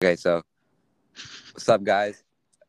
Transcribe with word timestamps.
Okay, 0.00 0.14
so 0.14 0.42
what's 1.50 1.68
up, 1.68 1.82
guys? 1.82 2.22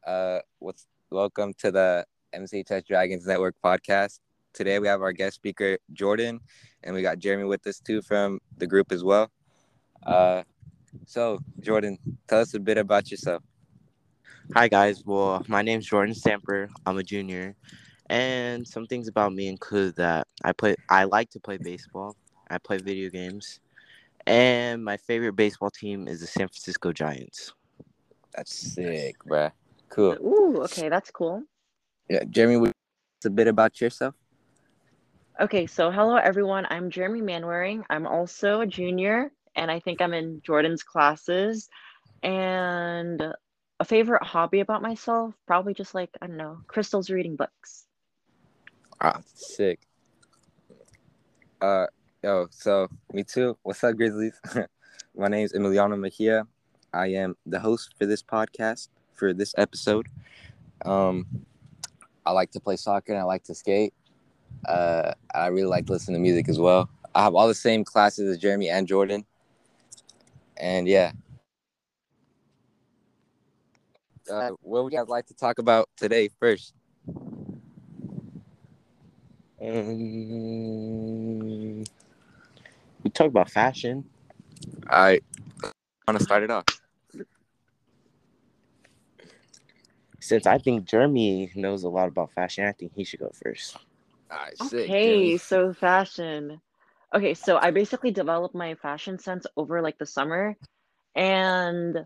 Uh, 0.04 0.40
what's 0.58 0.88
welcome 1.12 1.54
to 1.59 1.70
the 1.70 2.04
MC 2.33 2.63
MCHS 2.63 2.88
Dragons 2.88 3.28
Network 3.28 3.54
podcast. 3.63 4.17
Today 4.52 4.79
we 4.79 4.88
have 4.88 5.04
our 5.04 5.12
guest 5.12 5.36
speaker 5.36 5.78
Jordan, 5.94 6.39
and 6.84 6.96
we 6.96 7.04
got 7.04 7.20
Jeremy 7.20 7.44
with 7.44 7.68
us 7.68 7.79
too 7.79 8.02
from 8.02 8.39
the 8.57 8.65
group 8.65 8.92
as 8.92 9.04
well. 9.04 9.29
Uh, 10.07 10.42
so 11.05 11.38
Jordan, 11.60 12.00
tell 12.28 12.39
us 12.39 12.55
a 12.55 12.60
bit 12.60 12.79
about 12.79 13.12
yourself. 13.12 13.43
Hi 14.55 14.68
guys. 14.68 15.04
Well, 15.05 15.46
my 15.48 15.61
name's 15.61 15.86
Jordan 15.86 16.16
Stamper. 16.16 16.71
I'm 16.88 16.98
a 16.98 17.04
junior, 17.04 17.55
and 18.09 18.68
some 18.68 18.88
things 18.88 19.07
about 19.07 19.34
me 19.34 19.48
include 19.48 19.98
that 19.98 20.25
I 20.43 20.52
play. 20.52 20.73
I 20.89 21.04
like 21.04 21.30
to 21.30 21.39
play 21.39 21.57
baseball. 21.57 22.16
I 22.50 22.57
play 22.57 22.77
video 22.77 23.11
games, 23.11 23.59
and 24.25 24.83
my 24.83 24.97
favorite 24.97 25.33
baseball 25.33 25.70
team 25.70 26.07
is 26.07 26.21
the 26.21 26.27
San 26.27 26.47
Francisco 26.47 26.91
Giants. 26.91 27.54
That's 28.36 28.55
sick, 28.55 29.15
bruh. 29.27 29.51
Cool. 29.89 30.18
Ooh, 30.21 30.61
okay, 30.64 30.89
that's 30.89 31.11
cool. 31.11 31.43
Yeah, 32.09 32.23
Jeremy, 32.30 32.58
would 32.58 32.73
a 33.25 33.30
bit 33.30 33.47
about 33.47 33.81
yourself. 33.81 34.16
Okay, 35.39 35.67
so 35.67 35.91
hello 35.91 36.16
everyone. 36.16 36.66
I'm 36.69 36.89
Jeremy 36.89 37.22
Manwaring. 37.22 37.83
I'm 37.89 38.05
also 38.08 38.61
a 38.61 38.67
junior, 38.67 39.31
and 39.55 39.72
I 39.72 39.80
think 39.80 40.02
I'm 40.02 40.13
in 40.13 40.41
Jordan's 40.41 40.83
classes. 40.83 41.69
And 42.23 43.22
a 43.80 43.86
favorite 43.86 44.23
hobby 44.23 44.59
about 44.59 44.81
myself, 44.81 45.33
probably 45.47 45.73
just 45.73 45.95
like 45.95 46.09
I 46.22 46.27
don't 46.27 46.38
know, 46.38 46.59
crystals 46.67 47.09
reading 47.09 47.36
books. 47.36 47.86
Ah, 49.02 49.22
sick. 49.33 49.80
Uh, 51.61 51.88
yo, 52.23 52.47
so 52.52 52.88
me 53.14 53.23
too. 53.23 53.58
What's 53.64 53.83
up, 53.83 53.95
Grizzlies? 53.95 54.39
My 55.17 55.27
name 55.27 55.45
is 55.45 55.53
Emiliano 55.53 55.97
Mejia. 55.97 56.45
I 56.94 57.08
am 57.08 57.36
the 57.45 57.59
host 57.59 57.95
for 57.97 58.05
this 58.05 58.22
podcast 58.22 58.89
for 59.14 59.33
this 59.33 59.55
episode. 59.58 60.08
Um, 60.86 61.25
I 62.25 62.31
like 62.31 62.52
to 62.52 62.59
play 62.59 62.75
soccer 62.75 63.13
and 63.13 63.21
I 63.21 63.23
like 63.23 63.44
to 63.45 63.55
skate. 63.55 63.94
Uh, 64.67 65.13
I 65.33 65.47
really 65.47 65.69
like 65.69 65.85
to 65.85 65.94
listen 65.94 66.13
to 66.13 66.19
music 66.19 66.49
as 66.49 66.59
well. 66.59 66.89
I 67.16 67.23
have 67.23 67.35
all 67.35 67.47
the 67.47 67.55
same 67.55 67.85
classes 67.85 68.29
as 68.29 68.38
Jeremy 68.38 68.69
and 68.69 68.88
Jordan. 68.88 69.25
And 70.57 70.88
yeah. 70.88 71.13
Uh, 74.29 74.51
what 74.61 74.83
would 74.83 74.94
you 74.94 74.99
guys 74.99 75.07
like 75.07 75.25
to 75.27 75.33
talk 75.33 75.59
about 75.59 75.89
today 75.95 76.29
first? 76.39 76.73
Um, 79.61 81.83
we 83.09 83.13
talk 83.13 83.27
about 83.27 83.49
fashion. 83.49 84.05
I 84.88 85.19
want 86.07 86.19
to 86.19 86.23
start 86.23 86.43
it 86.43 86.52
off. 86.52 86.65
Since 90.19 90.45
I 90.45 90.59
think 90.59 90.85
Jeremy 90.85 91.51
knows 91.55 91.83
a 91.83 91.89
lot 91.89 92.07
about 92.07 92.31
fashion, 92.33 92.66
I 92.66 92.71
think 92.73 92.91
he 92.95 93.03
should 93.03 93.19
go 93.19 93.31
first. 93.43 93.77
All 94.29 94.38
right, 94.38 94.57
sick. 94.57 94.85
Okay, 94.85 95.05
Jeremy. 95.07 95.38
so 95.38 95.73
fashion. 95.73 96.61
Okay, 97.16 97.33
so 97.33 97.57
I 97.57 97.71
basically 97.71 98.11
developed 98.11 98.53
my 98.53 98.75
fashion 98.75 99.17
sense 99.17 99.47
over 99.57 99.81
like 99.81 99.97
the 99.97 100.05
summer. 100.05 100.55
And 101.16 101.97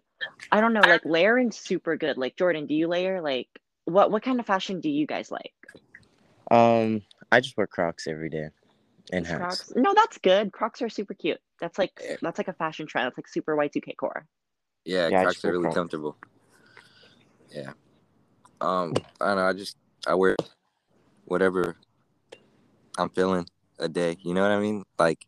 I 0.53 0.61
don't 0.61 0.73
know, 0.73 0.81
like 0.87 1.03
layering's 1.03 1.57
super 1.57 1.97
good. 1.97 2.17
Like 2.17 2.37
Jordan, 2.37 2.65
do 2.65 2.75
you 2.75 2.87
layer? 2.87 3.21
Like 3.21 3.49
what 3.83 4.09
what 4.09 4.23
kind 4.23 4.39
of 4.39 4.45
fashion 4.45 4.79
do 4.79 4.89
you 4.89 5.05
guys 5.05 5.29
like? 5.29 5.51
Um, 6.49 7.01
I 7.29 7.41
just 7.41 7.57
wear 7.57 7.67
Crocs 7.67 8.07
every 8.07 8.29
day 8.29 8.49
and 9.13 9.27
hats. 9.27 9.39
Crocs? 9.39 9.73
No, 9.75 9.93
that's 9.93 10.17
good. 10.17 10.51
Crocs 10.51 10.81
are 10.81 10.89
super 10.89 11.13
cute. 11.13 11.39
That's 11.59 11.77
like 11.77 11.91
Yeah. 12.03 12.15
that's 12.21 12.37
like 12.37 12.47
a 12.47 12.53
fashion 12.53 12.87
trend. 12.87 13.05
That's 13.07 13.17
like 13.17 13.27
super 13.27 13.55
Y2K 13.55 13.95
core. 13.95 14.25
Yeah, 14.85 15.07
Yeah, 15.07 15.23
Crocs 15.23 15.45
are 15.45 15.51
really 15.51 15.63
Crocs. 15.63 15.75
comfortable. 15.75 16.17
Yeah. 17.49 17.73
Um, 18.59 18.93
I 19.21 19.27
don't 19.27 19.37
know. 19.37 19.45
I 19.45 19.53
just 19.53 19.77
I 20.07 20.15
wear 20.15 20.35
whatever 21.25 21.75
I'm 22.97 23.09
feeling 23.09 23.47
a 23.79 23.87
day. 23.87 24.17
You 24.21 24.33
know 24.33 24.41
what 24.41 24.51
I 24.51 24.59
mean? 24.59 24.83
Like 24.97 25.25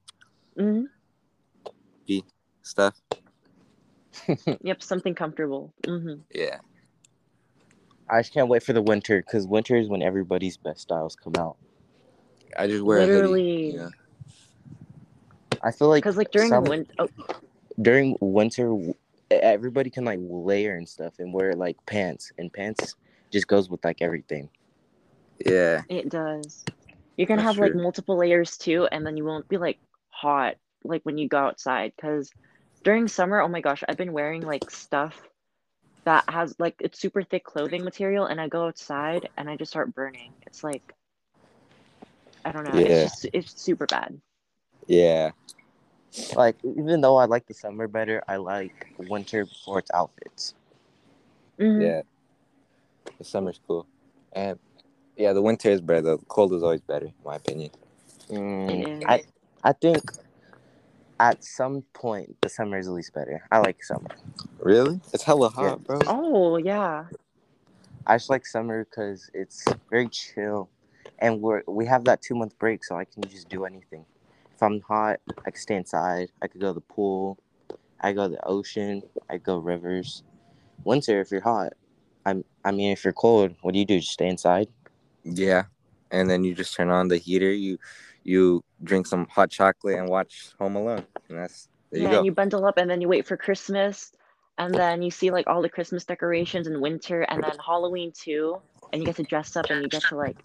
mm-hmm. 0.57 0.85
stuff. 2.63 2.95
Yep, 4.61 4.81
something 4.81 5.13
comfortable. 5.13 5.73
Mm-hmm. 5.83 6.21
Yeah. 6.33 6.59
I 8.09 8.21
just 8.21 8.33
can't 8.33 8.47
wait 8.47 8.63
for 8.63 8.73
the 8.73 8.81
winter 8.81 9.21
because 9.21 9.45
winter 9.45 9.75
is 9.75 9.89
when 9.89 10.01
everybody's 10.01 10.57
best 10.57 10.81
styles 10.81 11.15
come 11.15 11.33
out. 11.37 11.57
I 12.57 12.67
just 12.67 12.83
wear 12.83 12.99
a 12.99 13.01
hoodie. 13.01 13.13
Literally, 13.15 13.71
You 13.71 13.77
know? 13.77 13.89
I 15.61 15.71
feel 15.71 15.89
like 15.89 16.03
because 16.03 16.17
like 16.17 16.31
during 16.31 16.49
summer- 16.49 16.69
winter, 16.69 16.93
oh, 16.99 17.09
during 17.81 18.17
winter, 18.21 18.75
everybody 19.31 19.89
can 19.89 20.05
like 20.05 20.19
layer 20.21 20.75
and 20.75 20.87
stuff 20.87 21.19
and 21.19 21.33
wear 21.33 21.53
like 21.53 21.77
pants, 21.85 22.31
and 22.37 22.51
pants 22.53 22.95
just 23.31 23.47
goes 23.47 23.69
with 23.69 23.83
like 23.83 24.01
everything. 24.01 24.49
Yeah. 25.45 25.81
it 25.89 26.09
does. 26.09 26.63
You 27.17 27.25
can 27.25 27.37
That's 27.37 27.47
have 27.47 27.57
like 27.57 27.75
multiple 27.75 28.17
layers 28.17 28.57
too, 28.57 28.87
and 28.91 29.05
then 29.05 29.17
you 29.17 29.25
won't 29.25 29.47
be 29.47 29.57
like 29.57 29.79
hot 30.09 30.55
like 30.83 31.01
when 31.03 31.17
you 31.17 31.27
go 31.27 31.37
outside. 31.37 31.93
Because 31.95 32.31
during 32.83 33.07
summer, 33.07 33.41
oh 33.41 33.47
my 33.47 33.61
gosh, 33.61 33.83
I've 33.87 33.97
been 33.97 34.13
wearing 34.13 34.41
like 34.41 34.69
stuff 34.69 35.21
that 36.03 36.23
has 36.29 36.55
like 36.59 36.75
it's 36.79 36.99
super 36.99 37.23
thick 37.23 37.43
clothing 37.43 37.83
material, 37.83 38.25
and 38.25 38.39
I 38.39 38.47
go 38.47 38.67
outside 38.67 39.29
and 39.37 39.49
I 39.49 39.55
just 39.55 39.71
start 39.71 39.95
burning. 39.95 40.31
It's 40.45 40.63
like 40.63 40.93
I 42.45 42.51
don't 42.51 42.63
know. 42.63 42.79
Yeah. 42.79 42.85
It's 42.85 43.11
just 43.11 43.27
it's 43.33 43.61
super 43.61 43.87
bad. 43.87 44.21
Yeah. 44.87 45.31
Like 46.35 46.55
even 46.63 47.01
though 47.01 47.17
I 47.17 47.25
like 47.25 47.47
the 47.47 47.53
summer 47.53 47.87
better, 47.87 48.23
I 48.27 48.37
like 48.37 48.93
winter 48.97 49.47
for 49.65 49.79
its 49.79 49.91
outfits. 49.91 50.53
Mhm. 51.59 51.81
Yeah. 51.81 52.01
The 53.17 53.23
summer's 53.23 53.59
cool. 53.67 53.87
And 54.33 54.59
yeah, 55.17 55.33
the 55.33 55.41
winter 55.41 55.69
is 55.71 55.81
better. 55.81 56.01
The 56.01 56.17
cold 56.27 56.53
is 56.53 56.61
always 56.61 56.81
better, 56.81 57.07
in 57.07 57.13
my 57.25 57.35
opinion. 57.35 57.71
Mm, 58.29 59.03
I 59.07 59.23
I 59.63 59.73
think 59.73 60.03
at 61.19 61.43
some 61.43 61.83
point 61.93 62.35
the 62.41 62.49
summer 62.49 62.77
is 62.77 62.87
at 62.87 62.93
least 62.93 63.13
better. 63.13 63.41
I 63.51 63.59
like 63.59 63.83
summer. 63.83 64.09
Really? 64.59 64.99
It's 65.13 65.23
hella 65.23 65.49
hot, 65.49 65.83
bro. 65.83 65.99
Oh 66.07 66.57
yeah. 66.57 67.05
I 68.07 68.15
just 68.17 68.29
like 68.29 68.45
summer 68.45 68.85
because 68.85 69.31
it's 69.33 69.65
very 69.89 70.07
chill, 70.09 70.69
and 71.19 71.41
we're 71.41 71.63
we 71.67 71.85
have 71.85 72.05
that 72.05 72.21
two 72.21 72.35
month 72.35 72.57
break, 72.59 72.83
so 72.83 72.97
I 72.97 73.05
can 73.05 73.23
just 73.23 73.49
do 73.49 73.65
anything. 73.65 74.05
If 74.53 74.63
I'm 74.63 74.81
hot, 74.81 75.19
I 75.45 75.51
can 75.51 75.59
stay 75.59 75.75
inside. 75.75 76.29
I 76.41 76.47
could 76.47 76.61
go 76.61 76.67
to 76.67 76.73
the 76.73 76.81
pool. 76.81 77.37
I 78.01 78.13
go 78.13 78.27
to 78.27 78.33
the 78.35 78.45
ocean. 78.45 79.03
I 79.29 79.37
go 79.37 79.57
rivers. 79.57 80.23
Winter, 80.83 81.19
if 81.21 81.31
you're 81.31 81.41
hot, 81.41 81.73
I'm. 82.25 82.43
I 82.63 82.71
mean, 82.71 82.91
if 82.91 83.03
you're 83.03 83.13
cold, 83.13 83.55
what 83.61 83.73
do 83.73 83.79
you 83.79 83.85
do? 83.85 83.99
Just 83.99 84.13
stay 84.13 84.27
inside. 84.27 84.67
Yeah. 85.23 85.63
And 86.11 86.29
then 86.29 86.43
you 86.43 86.53
just 86.53 86.75
turn 86.75 86.89
on 86.89 87.07
the 87.07 87.17
heater, 87.17 87.51
you 87.51 87.77
you 88.23 88.63
drink 88.83 89.07
some 89.07 89.27
hot 89.27 89.49
chocolate 89.49 89.97
and 89.97 90.09
watch 90.09 90.49
Home 90.59 90.75
Alone. 90.75 91.05
And 91.29 91.39
that's 91.39 91.69
there 91.91 92.01
yeah, 92.01 92.07
you 92.07 92.11
go. 92.11 92.17
and 92.17 92.25
you 92.25 92.31
bundle 92.31 92.65
up 92.65 92.77
and 92.77 92.89
then 92.89 93.01
you 93.01 93.07
wait 93.07 93.27
for 93.27 93.37
Christmas 93.37 94.11
and 94.57 94.73
then 94.73 95.01
you 95.01 95.11
see 95.11 95.31
like 95.31 95.47
all 95.47 95.61
the 95.61 95.69
Christmas 95.69 96.03
decorations 96.03 96.67
in 96.67 96.81
winter 96.81 97.21
and 97.21 97.43
then 97.43 97.57
Halloween 97.63 98.11
too. 98.11 98.61
And 98.91 99.01
you 99.01 99.05
get 99.05 99.15
to 99.17 99.23
dress 99.23 99.55
up 99.55 99.69
and 99.69 99.81
you 99.81 99.89
get 99.89 100.03
to 100.03 100.15
like 100.15 100.37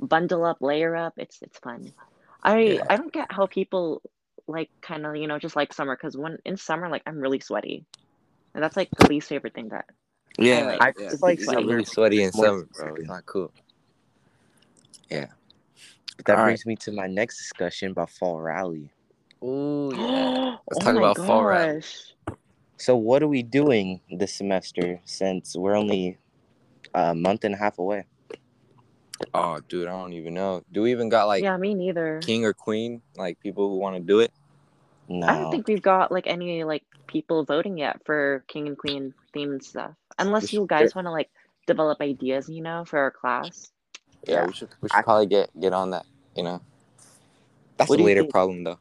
bundle 0.00 0.44
up, 0.44 0.58
layer 0.60 0.96
up. 0.96 1.14
It's 1.16 1.40
it's 1.42 1.58
fun. 1.58 1.92
I 2.42 2.58
Yeah. 2.60 2.84
I 2.88 2.96
don't 2.96 3.12
get 3.12 3.30
how 3.30 3.46
people 3.46 4.02
like 4.46 4.70
kind 4.80 5.06
of, 5.06 5.14
you 5.16 5.26
know, 5.28 5.38
just 5.38 5.54
like 5.56 5.72
summer 5.72 5.94
because 5.96 6.16
when 6.16 6.38
in 6.44 6.56
summer 6.56 6.88
like 6.88 7.02
I'm 7.06 7.18
really 7.20 7.40
sweaty. 7.40 7.84
And 8.54 8.64
that's 8.64 8.76
like 8.76 8.90
the 8.96 9.06
least 9.08 9.28
favorite 9.28 9.54
thing 9.54 9.68
that 9.68 9.84
Yeah, 10.38 10.62
like- 10.64 10.82
I 10.82 10.92
yeah. 10.98 11.10
just 11.10 11.22
like 11.22 11.38
You 11.38 11.46
get 11.46 11.54
summer. 11.54 11.66
really 11.72 11.84
sweaty 11.84 12.22
in 12.22 12.32
summer, 12.32 12.66
bro. 12.74 12.94
It's 12.96 13.08
not 13.08 13.26
cool. 13.26 13.52
Yeah, 15.10 15.26
but 16.16 16.26
that 16.26 16.32
All 16.32 16.42
right. 16.42 16.48
brings 16.48 16.66
me 16.66 16.76
to 16.76 16.92
my 16.92 17.06
next 17.06 17.38
discussion 17.38 17.90
about 17.92 18.10
fall 18.10 18.40
rally. 18.40 18.90
Ooh, 19.42 19.92
oh 19.94 20.58
Let's 20.70 20.84
talk 20.84 20.94
my 20.94 21.00
about 21.00 21.16
fall 21.16 21.44
rally. 21.44 21.82
So, 22.76 22.96
what 22.96 23.22
are 23.22 23.28
we 23.28 23.42
doing 23.42 24.00
this 24.10 24.34
semester 24.34 25.00
since 25.04 25.54
we're 25.54 25.76
only 25.76 26.18
a 26.94 27.14
month 27.14 27.44
and 27.44 27.54
a 27.54 27.58
half 27.58 27.78
away? 27.78 28.06
Oh, 29.34 29.60
dude, 29.68 29.86
I 29.86 29.90
don't 29.92 30.12
even 30.14 30.34
know. 30.34 30.62
Do 30.72 30.82
we 30.82 30.90
even 30.92 31.08
got 31.08 31.26
like 31.26 31.42
yeah, 31.42 31.56
me 31.56 31.74
neither. 31.74 32.20
king 32.22 32.44
or 32.44 32.52
queen? 32.52 33.02
Like 33.16 33.38
people 33.40 33.68
who 33.68 33.76
want 33.76 33.96
to 33.96 34.00
do 34.00 34.20
it? 34.20 34.32
No. 35.08 35.26
I 35.26 35.38
don't 35.38 35.50
think 35.50 35.68
we've 35.68 35.82
got 35.82 36.10
like 36.10 36.26
any 36.26 36.64
like 36.64 36.84
people 37.06 37.44
voting 37.44 37.76
yet 37.76 38.00
for 38.04 38.44
king 38.48 38.66
and 38.66 38.78
queen 38.78 39.12
themed 39.34 39.62
stuff. 39.62 39.92
Unless 40.18 40.52
you 40.52 40.66
guys 40.68 40.94
want 40.94 41.06
to 41.06 41.10
like 41.10 41.28
develop 41.66 42.00
ideas, 42.00 42.48
you 42.48 42.62
know, 42.62 42.84
for 42.84 42.98
our 42.98 43.10
class. 43.10 43.70
Yeah, 44.26 44.34
Yeah. 44.34 44.46
we 44.46 44.52
should 44.52 44.68
we 44.80 44.88
should 44.88 44.96
I- 44.98 45.02
probably 45.02 45.26
get 45.26 45.50
get 45.60 45.72
on 45.72 45.90
that. 45.90 46.06
You 46.36 46.44
know, 46.44 46.60
that's 47.76 47.88
What 47.90 47.96
a 47.96 47.98
do 47.98 48.02
you 48.02 48.06
later 48.06 48.24
problem 48.24 48.64
though. 48.64 48.78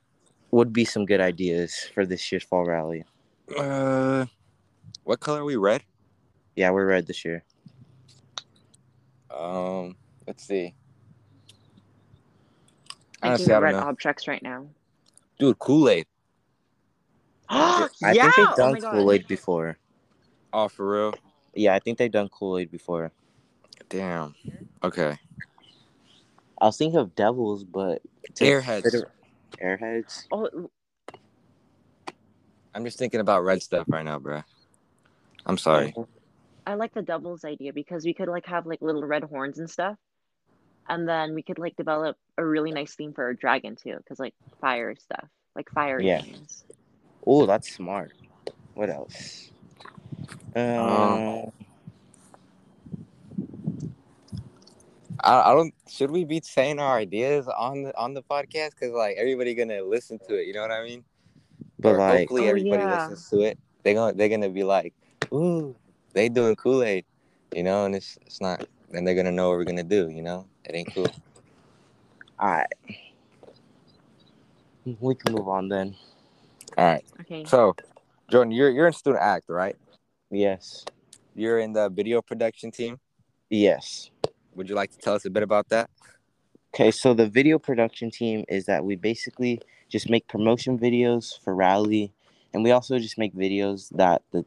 would 0.52 0.72
be 0.72 0.86
some 0.86 1.06
good 1.06 1.20
ideas 1.20 1.90
for 1.94 2.06
this 2.06 2.32
year's 2.32 2.44
fall 2.44 2.64
rally. 2.66 3.04
Uh, 3.58 4.26
what 5.04 5.20
color 5.20 5.42
are 5.42 5.46
we? 5.46 5.56
Red. 5.56 5.84
Yeah, 6.56 6.70
we're 6.72 6.86
red 6.86 7.08
this 7.08 7.26
year. 7.26 7.44
Um, 9.36 9.96
let's 10.30 10.46
see. 10.48 10.76
Honestly, 13.24 13.52
I 13.52 13.58
of 13.58 13.62
don't 13.62 13.64
red 13.64 13.72
know. 13.82 13.88
objects 13.90 14.28
right 14.28 14.44
now. 14.44 14.68
Dude, 15.40 15.58
Kool 15.58 15.90
Aid. 15.90 16.06
I 17.50 17.90
yeah! 18.14 18.30
think 18.32 18.36
they've 18.36 18.46
oh 18.48 18.56
done 18.56 18.74
my 18.74 18.80
god. 18.80 18.92
Kool 18.94 19.12
Aid 19.12 19.28
before. 19.28 19.78
Oh, 20.54 20.68
for 20.68 20.92
real? 20.92 21.14
Yeah, 21.56 21.74
I 21.74 21.80
think 21.80 21.98
they've 21.98 22.12
done 22.12 22.30
Kool 22.30 22.60
Aid 22.60 22.70
before. 22.72 23.12
Damn. 23.90 24.36
Okay. 24.84 25.18
I 26.62 26.66
was 26.66 26.78
thinking 26.78 27.00
of 27.00 27.16
Devils, 27.16 27.64
but 27.64 28.02
Airheads. 28.36 28.84
consider- 28.84 29.12
Airheads. 29.64 30.26
Oh, 30.32 30.70
I'm 32.76 32.86
just 32.86 33.00
thinking 33.00 33.20
about 33.20 33.44
red 33.44 33.64
stuff 33.64 33.88
right 33.90 34.06
now, 34.06 34.20
bro. 34.20 34.44
I'm 35.48 35.58
sorry. 35.58 35.94
I 36.68 36.76
like 36.76 36.94
the 36.94 37.02
devil's 37.02 37.44
idea 37.46 37.74
because 37.74 38.06
we 38.06 38.14
could 38.14 38.28
like 38.28 38.46
have 38.46 38.68
like 38.68 38.82
little 38.84 39.04
red 39.04 39.24
horns 39.24 39.58
and 39.58 39.68
stuff, 39.68 39.98
and 40.90 41.08
then 41.08 41.34
we 41.34 41.44
could 41.44 41.60
like 41.60 41.76
develop 41.76 42.18
a 42.38 42.46
really 42.46 42.72
nice 42.72 42.96
theme 42.96 43.14
for 43.14 43.24
our 43.24 43.34
dragon 43.34 43.76
too, 43.76 43.96
because 43.98 44.20
like 44.20 44.34
fire 44.60 44.96
stuff, 44.96 45.28
like 45.56 45.70
fire 45.72 46.02
Yeah. 46.02 46.22
things. 46.22 46.64
Oh, 47.26 47.46
that's 47.46 47.72
smart. 47.72 48.12
What 48.74 48.90
else? 48.90 49.52
Uh, 50.56 50.60
Um, 50.60 51.52
I, 55.24 55.52
I 55.52 55.54
don't. 55.54 55.74
Should 55.88 56.12
we 56.12 56.24
be 56.26 56.42
saying 56.44 56.80
our 56.80 56.98
ideas 56.98 57.48
on 57.48 57.84
the 57.84 57.98
on 57.98 58.14
the 58.14 58.24
podcast? 58.24 58.76
Cause 58.80 58.92
like 58.92 59.16
everybody 59.18 59.54
gonna 59.54 59.82
listen 59.82 60.20
to 60.28 60.36
it. 60.36 60.48
You 60.48 60.54
know 60.54 60.62
what 60.62 60.72
I 60.72 60.84
mean? 60.84 61.04
but 61.80 61.96
Or 61.96 61.98
like, 61.98 62.20
hopefully 62.22 62.44
Oh, 62.46 62.50
everybody 62.50 62.84
yeah. 62.84 62.94
listens 62.94 63.30
to 63.30 63.42
it. 63.42 63.60
They 63.84 63.94
gonna 63.94 64.14
they're 64.14 64.30
gonna 64.30 64.50
be 64.50 64.64
like, 64.64 64.94
ooh, 65.34 65.76
they 66.14 66.30
doing 66.30 66.56
Kool 66.56 66.84
Aid, 66.84 67.06
you 67.54 67.64
know, 67.64 67.86
and 67.86 67.96
it's 67.96 68.18
it's 68.26 68.42
not. 68.42 68.66
Then 68.92 69.04
they're 69.06 69.16
gonna 69.16 69.32
know 69.32 69.50
what 69.50 69.58
we're 69.58 69.66
gonna 69.66 69.84
do. 69.84 70.10
You 70.10 70.22
know, 70.24 70.48
it 70.70 70.76
ain't 70.76 70.94
cool. 70.94 71.08
all 72.40 72.50
right, 72.52 72.68
we 75.00 75.16
can 75.16 75.34
move 75.34 75.48
on 75.48 75.68
then. 75.68 75.96
All 76.78 76.86
right. 76.86 77.04
Okay. 77.22 77.44
So, 77.46 77.76
Jordan, 78.32 78.52
you're 78.52 78.70
you're 78.70 78.88
in 78.88 78.94
student 78.94 79.22
act, 79.24 79.46
right? 79.50 79.76
Yes, 80.32 80.86
You're 81.36 81.60
in 81.60 81.74
the 81.74 81.90
video 81.90 82.22
production 82.22 82.72
team. 82.72 83.00
yes. 83.50 84.12
Would 84.56 84.68
you 84.70 84.76
like 84.76 84.92
to 84.92 84.98
tell 84.98 85.14
us 85.16 85.26
a 85.26 85.30
bit 85.30 85.42
about 85.44 85.70
that? 85.70 85.90
Okay, 86.74 86.92
so 86.92 87.14
the 87.14 87.28
video 87.28 87.58
production 87.58 88.12
team 88.12 88.44
is 88.50 88.66
that 88.66 88.84
we 88.84 88.96
basically 88.96 89.62
just 89.90 90.10
make 90.10 90.28
promotion 90.28 90.78
videos 90.78 91.40
for 91.42 91.56
Rally, 91.56 92.12
and 92.54 92.64
we 92.64 92.72
also 92.72 93.00
just 93.00 93.18
make 93.18 93.34
videos 93.34 93.90
that 93.96 94.22
the 94.32 94.44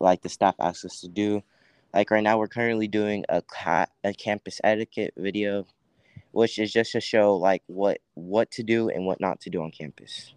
like 0.00 0.22
the 0.22 0.28
staff 0.28 0.54
asks 0.58 0.84
us 0.84 1.00
to 1.00 1.08
do. 1.08 1.42
Like 1.92 2.10
right 2.10 2.22
now, 2.22 2.38
we're 2.38 2.48
currently 2.48 2.88
doing 2.88 3.24
a 3.28 3.42
ca- 3.42 3.86
a 4.04 4.12
campus 4.12 4.60
etiquette 4.62 5.14
video, 5.16 5.66
which 6.32 6.58
is 6.58 6.72
just 6.72 6.92
to 6.92 7.00
show 7.00 7.36
like 7.36 7.62
what 7.66 7.98
what 8.14 8.50
to 8.52 8.62
do 8.62 8.88
and 8.88 9.06
what 9.06 9.20
not 9.20 9.40
to 9.40 9.50
do 9.50 9.62
on 9.62 9.70
campus. 9.70 10.34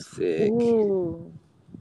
Sick. 0.00 0.50
Ooh, 0.50 1.32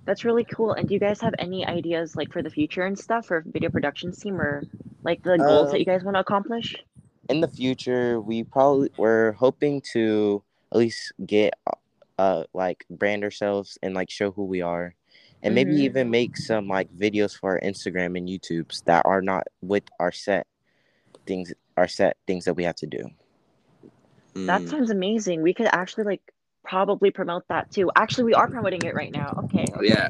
that's 0.05 0.25
really 0.25 0.43
cool. 0.43 0.73
And 0.73 0.87
do 0.87 0.93
you 0.93 0.99
guys 0.99 1.21
have 1.21 1.33
any 1.39 1.65
ideas 1.65 2.15
like 2.15 2.31
for 2.33 2.41
the 2.41 2.49
future 2.49 2.83
and 2.83 2.97
stuff 2.97 3.27
for 3.27 3.43
video 3.45 3.69
production 3.69 4.11
team 4.11 4.39
or 4.41 4.63
like 5.03 5.23
the 5.23 5.37
goals 5.37 5.69
Uh, 5.69 5.71
that 5.71 5.79
you 5.79 5.85
guys 5.85 6.03
want 6.03 6.15
to 6.15 6.21
accomplish? 6.21 6.75
in 7.29 7.41
the 7.41 7.47
future 7.49 8.21
we 8.21 8.41
probably 8.41 8.89
we're 8.95 9.33
hoping 9.33 9.81
to 9.81 10.41
at 10.71 10.77
least 10.77 11.11
get 11.25 11.53
uh 12.17 12.45
like 12.53 12.85
brand 12.89 13.21
ourselves 13.21 13.77
and 13.83 13.93
like 13.93 14.09
show 14.09 14.31
who 14.31 14.45
we 14.45 14.61
are 14.61 14.95
and 15.43 15.53
maybe 15.55 15.71
Mhm. 15.73 15.79
even 15.79 16.09
make 16.09 16.35
some 16.37 16.67
like 16.67 16.89
videos 16.97 17.37
for 17.37 17.51
our 17.53 17.59
instagram 17.61 18.17
and 18.17 18.27
youtube's 18.27 18.81
that 18.81 19.05
are 19.05 19.21
not 19.21 19.45
with 19.61 19.83
our 19.99 20.11
set 20.11 20.47
things 21.25 21.53
our 21.77 21.87
set 21.87 22.17
things 22.25 22.45
that 22.45 22.53
we 22.55 22.63
have 22.63 22.75
to 22.75 22.87
do 22.87 23.09
That 24.35 24.61
Mm. 24.61 24.69
sounds 24.69 24.91
amazing. 24.91 25.41
We 25.41 25.53
could 25.53 25.65
actually 25.71 26.03
like 26.03 26.21
probably 26.63 27.09
promote 27.09 27.47
that 27.47 27.71
too. 27.71 27.89
Actually, 27.95 28.25
we 28.25 28.33
are 28.35 28.47
promoting 28.47 28.83
it 28.83 28.93
right 28.93 29.11
now. 29.11 29.33
Okay. 29.45 29.65
Oh, 29.75 29.81
yeah. 29.81 30.09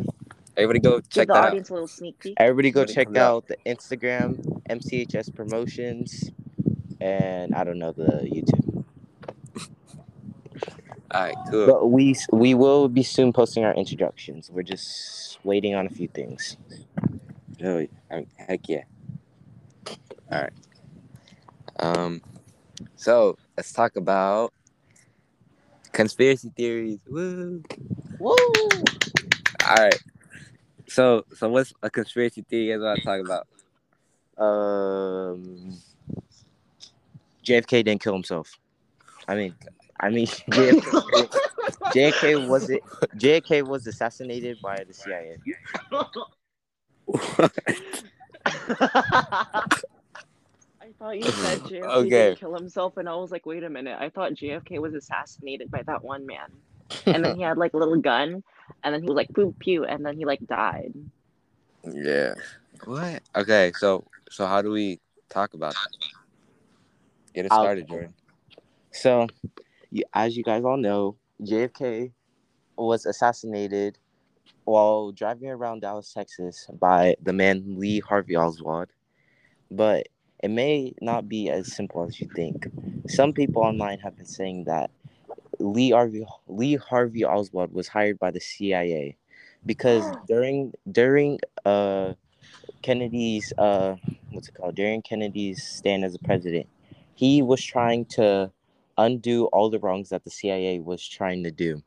Everybody 0.58 0.80
go 0.80 0.98
Give 1.00 1.10
check 1.10 1.28
the 1.28 1.34
that 1.34 1.44
out. 1.44 1.48
audience 1.50 1.70
a 1.70 1.74
little 1.74 1.88
sneak 1.88 2.20
peek. 2.20 2.34
everybody 2.38 2.72
go 2.72 2.82
When 2.82 2.90
it 2.90 2.94
check 2.94 3.08
out. 3.10 3.18
out 3.18 3.48
the 3.48 3.58
instagram 3.66 4.36
mchs 4.70 5.34
promotions 5.34 6.30
and 7.00 7.54
i 7.56 7.64
don't 7.64 7.78
know 7.80 7.94
the 7.94 8.28
youtube 8.36 8.77
All 11.12 11.22
right, 11.22 11.36
cool. 11.50 11.68
but 11.68 11.88
we 11.90 12.16
we 12.32 12.54
will 12.54 12.90
be 12.90 13.04
soon 13.04 13.32
posting 13.32 13.64
our 13.64 13.74
introductions 13.74 14.50
we're 14.52 14.64
just 14.64 15.40
waiting 15.46 15.74
on 15.74 15.86
a 15.86 15.90
few 15.90 16.08
things 16.10 16.58
Oh, 17.64 17.88
um, 18.12 18.26
heck 18.36 18.70
yeah. 18.70 18.84
All 20.32 20.42
right. 20.42 20.54
Um, 21.80 22.22
so 22.96 23.38
let's 23.56 23.72
talk 23.72 23.96
about 23.96 24.54
conspiracy 25.92 26.52
theories. 26.56 27.00
Woo! 27.08 27.64
Woo! 28.20 28.36
All 29.68 29.76
right. 29.76 30.00
So, 30.88 31.26
so 31.36 31.50
what's 31.50 31.74
a 31.82 31.90
conspiracy 31.90 32.46
theory 32.48 32.68
you 32.68 32.74
guys 32.74 32.84
want 32.84 33.00
to 33.00 33.06
talk 33.06 33.26
about? 33.26 34.46
Um, 34.46 35.78
JFK 37.44 37.84
didn't 37.84 38.02
kill 38.02 38.14
himself. 38.14 38.52
I 39.28 39.36
mean, 39.36 39.56
I 40.00 40.10
mean, 40.10 40.28
JFK, 40.52 40.82
JFK 41.94 42.48
was 42.48 42.70
it? 42.70 42.84
JFK 43.16 43.68
was 43.68 43.88
assassinated 43.88 44.58
by 44.62 44.84
the 44.88 44.94
CIA. 44.94 45.38
I 50.80 50.92
thought 51.00 51.18
you 51.18 51.24
said 51.24 51.60
JFK 51.62 51.84
Okay. 51.84 52.10
didn't 52.10 52.40
kill 52.40 52.56
himself, 52.56 52.98
and 52.98 53.10
I 53.10 53.16
was 53.16 53.32
like, 53.32 53.46
wait 53.46 53.64
a 53.64 53.70
minute. 53.70 53.98
I 54.00 54.10
thought 54.10 54.34
JFK 54.34 54.80
was 54.80 54.94
assassinated 54.94 55.70
by 55.72 55.84
that 55.84 56.04
one 56.04 56.26
man, 56.26 56.50
and 57.06 57.24
then 57.26 57.36
he 57.36 57.42
had 57.42 57.58
like 57.58 57.74
a 57.74 57.78
little 57.78 57.98
gun, 58.00 58.44
and 58.84 58.94
then 58.94 59.02
he 59.02 59.08
was 59.08 59.16
like 59.16 59.30
pew 59.34 59.54
pew, 59.60 59.84
and 59.86 60.06
then 60.06 60.16
he 60.18 60.26
like 60.26 60.46
died. 60.48 60.94
yeah. 61.84 62.34
What? 62.86 63.24
Okay. 63.36 63.72
So, 63.78 64.06
so 64.30 64.46
how 64.46 64.62
do 64.62 64.70
we 64.72 65.00
talk 65.30 65.54
about 65.56 65.74
that? 65.74 65.88
Get 67.34 67.46
it 67.46 67.52
I'll- 67.52 67.64
started, 67.64 67.88
Jordan. 67.88 68.14
So, 68.92 69.22
you, 69.22 69.28
as 70.14 70.36
you 70.38 70.44
guys 70.44 70.64
all 70.64 70.78
know, 70.78 71.18
JFK 71.42 72.12
was 72.78 73.06
assassinated 73.06 73.98
while 74.66 75.12
driving 75.12 75.50
around 75.50 75.82
Dallas, 75.82 76.14
Texas, 76.14 76.68
by 76.80 77.16
the 77.22 77.34
man 77.34 77.64
Lee 77.80 78.00
Harvey 78.00 78.36
Oswald. 78.36 78.90
But 79.72 80.08
it 80.44 80.50
may 80.50 80.94
not 81.02 81.28
be 81.28 81.50
as 81.50 81.74
simple 81.74 82.04
as 82.04 82.20
you 82.20 82.30
think. 82.36 82.68
Some 83.08 83.34
people 83.34 83.64
online 83.64 84.00
have 84.00 84.16
been 84.16 84.26
saying 84.26 84.66
that 84.66 84.92
Lee 85.60 85.92
Harvey 85.92 86.26
Lee 86.48 86.76
Harvey 86.76 87.26
Oswald 87.26 87.74
was 87.74 87.88
hired 87.88 88.20
by 88.20 88.32
the 88.32 88.40
CIA 88.40 89.18
because 89.66 90.06
during 90.28 90.74
during 90.92 91.40
uh 91.66 92.14
Kennedy's 92.82 93.52
uh 93.58 93.96
what's 94.32 94.50
it 94.50 94.54
called 94.56 94.76
during 94.76 95.02
Kennedy's 95.02 95.64
stand 95.64 96.06
as 96.06 96.14
a 96.14 96.20
president, 96.20 96.68
he 97.16 97.42
was 97.42 97.64
trying 97.64 98.06
to 98.06 98.52
undo 98.98 99.46
all 99.48 99.70
the 99.70 99.80
wrongs 99.80 100.10
that 100.10 100.24
the 100.24 100.32
CIA 100.32 100.80
was 100.80 101.08
trying 101.08 101.44
to 101.44 101.52
do. 101.52 101.82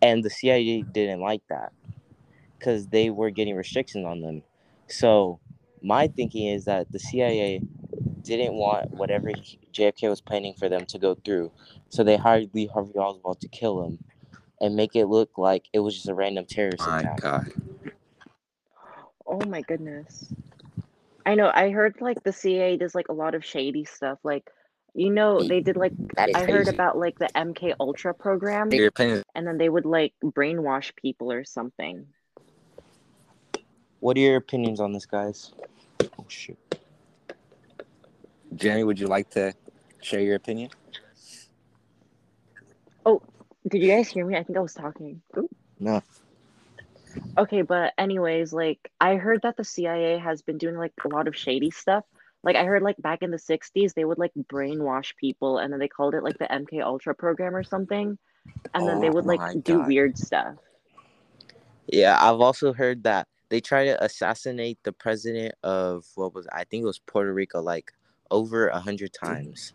And 0.00 0.24
the 0.24 0.30
CIA 0.30 0.82
didn't 0.82 1.20
like 1.20 1.42
that 1.48 1.72
because 2.58 2.88
they 2.88 3.10
were 3.10 3.30
getting 3.30 3.56
restrictions 3.56 4.04
on 4.04 4.20
them. 4.20 4.42
So, 4.88 5.40
my 5.82 6.06
thinking 6.08 6.48
is 6.48 6.64
that 6.66 6.90
the 6.92 6.98
CIA 6.98 7.60
didn't 8.22 8.54
want 8.54 8.90
whatever 8.90 9.30
JFK 9.72 10.08
was 10.08 10.20
planning 10.20 10.54
for 10.54 10.68
them 10.68 10.86
to 10.86 10.98
go 10.98 11.14
through. 11.14 11.50
So, 11.88 12.04
they 12.04 12.16
hired 12.16 12.50
Lee 12.52 12.66
Harvey 12.66 12.98
Oswald 12.98 13.40
to 13.40 13.48
kill 13.48 13.84
him 13.84 13.98
and 14.60 14.76
make 14.76 14.94
it 14.94 15.06
look 15.06 15.36
like 15.36 15.64
it 15.72 15.80
was 15.80 15.94
just 15.94 16.08
a 16.08 16.14
random 16.14 16.46
terrorist 16.46 16.86
My 16.86 17.00
attack. 17.00 17.20
God. 17.20 17.52
Oh 19.26 19.40
my 19.46 19.60
goodness. 19.62 20.32
I 21.26 21.34
know. 21.34 21.50
I 21.54 21.70
heard 21.70 21.96
like 22.00 22.22
the 22.22 22.32
CIA 22.32 22.76
does 22.76 22.94
like 22.94 23.08
a 23.08 23.12
lot 23.12 23.34
of 23.34 23.44
shady 23.44 23.84
stuff. 23.84 24.18
Like, 24.22 24.50
you 24.94 25.10
know, 25.10 25.42
they 25.42 25.60
did 25.60 25.76
like 25.76 25.92
That 26.16 26.30
is 26.30 26.34
I 26.36 26.40
heard 26.40 26.66
crazy. 26.66 26.70
about 26.70 26.98
like 26.98 27.18
the 27.18 27.28
MK 27.34 27.74
Ultra 27.80 28.14
program, 28.14 28.70
Your 28.72 28.90
and 29.34 29.46
then 29.46 29.58
they 29.58 29.68
would 29.68 29.86
like 29.86 30.12
brainwash 30.22 30.94
people 30.96 31.32
or 31.32 31.44
something. 31.44 32.06
What 34.00 34.16
are 34.16 34.20
your 34.20 34.36
opinions 34.36 34.80
on 34.80 34.92
this, 34.92 35.06
guys? 35.06 35.52
Oh, 36.18 36.24
shoot. 36.28 36.58
Jeremy, 38.56 38.84
would 38.84 38.98
you 38.98 39.06
like 39.06 39.30
to 39.30 39.54
share 40.00 40.20
your 40.20 40.34
opinion? 40.34 40.70
Oh, 43.06 43.22
did 43.68 43.80
you 43.80 43.88
guys 43.88 44.08
hear 44.08 44.26
me? 44.26 44.36
I 44.36 44.42
think 44.42 44.58
I 44.58 44.60
was 44.60 44.74
talking. 44.74 45.22
Oop. 45.38 45.50
No. 45.78 46.02
Okay, 47.38 47.62
but 47.62 47.92
anyways, 47.96 48.52
like 48.52 48.90
I 49.00 49.16
heard 49.16 49.42
that 49.42 49.56
the 49.56 49.64
CIA 49.64 50.18
has 50.18 50.42
been 50.42 50.58
doing 50.58 50.76
like 50.76 50.92
a 51.04 51.08
lot 51.08 51.28
of 51.28 51.36
shady 51.36 51.70
stuff. 51.70 52.04
Like 52.44 52.56
I 52.56 52.64
heard 52.64 52.82
like 52.82 52.96
back 52.98 53.22
in 53.22 53.30
the 53.30 53.36
60s 53.36 53.94
they 53.94 54.04
would 54.04 54.18
like 54.18 54.32
brainwash 54.50 55.14
people 55.16 55.58
and 55.58 55.72
then 55.72 55.78
they 55.80 55.88
called 55.88 56.14
it 56.14 56.22
like 56.24 56.38
the 56.38 56.46
MK 56.46 56.82
Ultra 56.82 57.14
program 57.14 57.54
or 57.54 57.62
something. 57.62 58.18
And 58.74 58.88
then 58.88 59.00
they 59.00 59.08
Oh 59.08 59.12
would 59.12 59.26
my 59.26 59.36
like 59.36 59.64
do 59.64 59.80
weird 59.82 60.18
stuff. 60.18 60.56
Yeah, 61.86 62.16
I've 62.20 62.40
also 62.40 62.72
heard 62.72 63.04
that 63.04 63.28
they 63.48 63.60
try 63.60 63.84
to 63.84 64.02
assassinate 64.02 64.78
the 64.82 64.92
president 64.92 65.54
of 65.62 66.04
what 66.16 66.34
was 66.34 66.46
I 66.52 66.64
think 66.64 66.82
it 66.82 66.86
was 66.86 66.98
Puerto 66.98 67.32
Rico 67.32 67.60
like 67.60 67.92
over 68.30 68.68
a 68.68 68.80
hundred 68.80 69.12
times. 69.12 69.74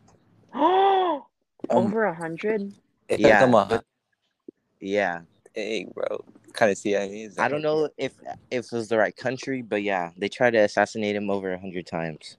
Oh, 0.54 1.26
over 1.70 2.06
a 2.06 2.16
hundred. 2.16 2.74
If 3.08 3.20
Yeah, 3.20 3.46
but- 3.46 3.86
Yeah, 4.82 5.22
Dang, 5.56 5.92
bro. 5.96 6.24
kind 6.54 6.72
of 6.72 6.78
CIA 6.78 7.22
is 7.24 7.36
that? 7.36 7.44
I 7.44 7.48
don't 7.48 7.62
know 7.62 7.90
if 7.98 8.14
if 8.52 8.66
it 8.66 8.72
was 8.76 8.90
the 8.90 8.98
right 8.98 9.16
country, 9.16 9.62
but 9.62 9.84
yeah, 9.84 10.12
they 10.18 10.28
tried 10.30 10.52
to 10.52 10.60
assassinate 10.60 11.16
him 11.16 11.30
over 11.30 11.54
a 11.54 11.60
hundred 11.60 11.88
times. 11.88 12.38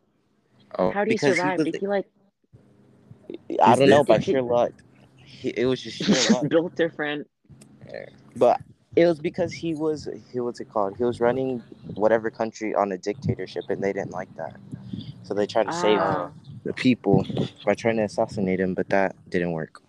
Oh, 0.79 0.91
How 0.91 1.05
do 1.05 1.13
you 1.13 1.19
survive? 1.19 1.65
Did 1.65 1.77
he 1.81 1.87
like 1.87 2.07
I 3.63 3.77
don't 3.77 3.89
know 3.91 4.05
by 4.05 4.21
sheer 4.21 4.43
luck. 4.43 4.73
He, 5.17 5.51
it 5.51 5.67
was 5.67 5.83
just 5.83 5.99
sheer 5.99 6.31
luck, 6.35 6.49
built 6.49 6.75
different? 6.77 7.29
but 8.37 8.61
it 8.97 9.07
was 9.07 9.19
because 9.19 9.53
he 9.53 9.75
was 9.75 10.09
he 10.33 10.41
what's 10.41 10.61
it 10.61 10.71
called? 10.71 10.97
He 10.97 11.05
was 11.05 11.21
running 11.21 11.63
whatever 11.95 12.31
country 12.31 12.75
on 12.75 12.93
a 12.93 12.99
dictatorship, 12.99 13.65
and 13.69 13.83
they 13.83 13.93
didn't 13.93 14.11
like 14.13 14.35
that, 14.37 14.57
so 15.23 15.35
they 15.35 15.47
tried 15.47 15.67
to 15.67 15.73
save 15.73 15.99
Ah. 16.01 16.31
the 16.65 16.73
people 16.73 17.27
by 17.65 17.75
trying 17.75 17.97
to 17.97 18.05
assassinate 18.05 18.61
him, 18.61 18.75
but 18.75 18.89
that 18.91 19.17
didn't 19.31 19.53
work. 19.53 19.83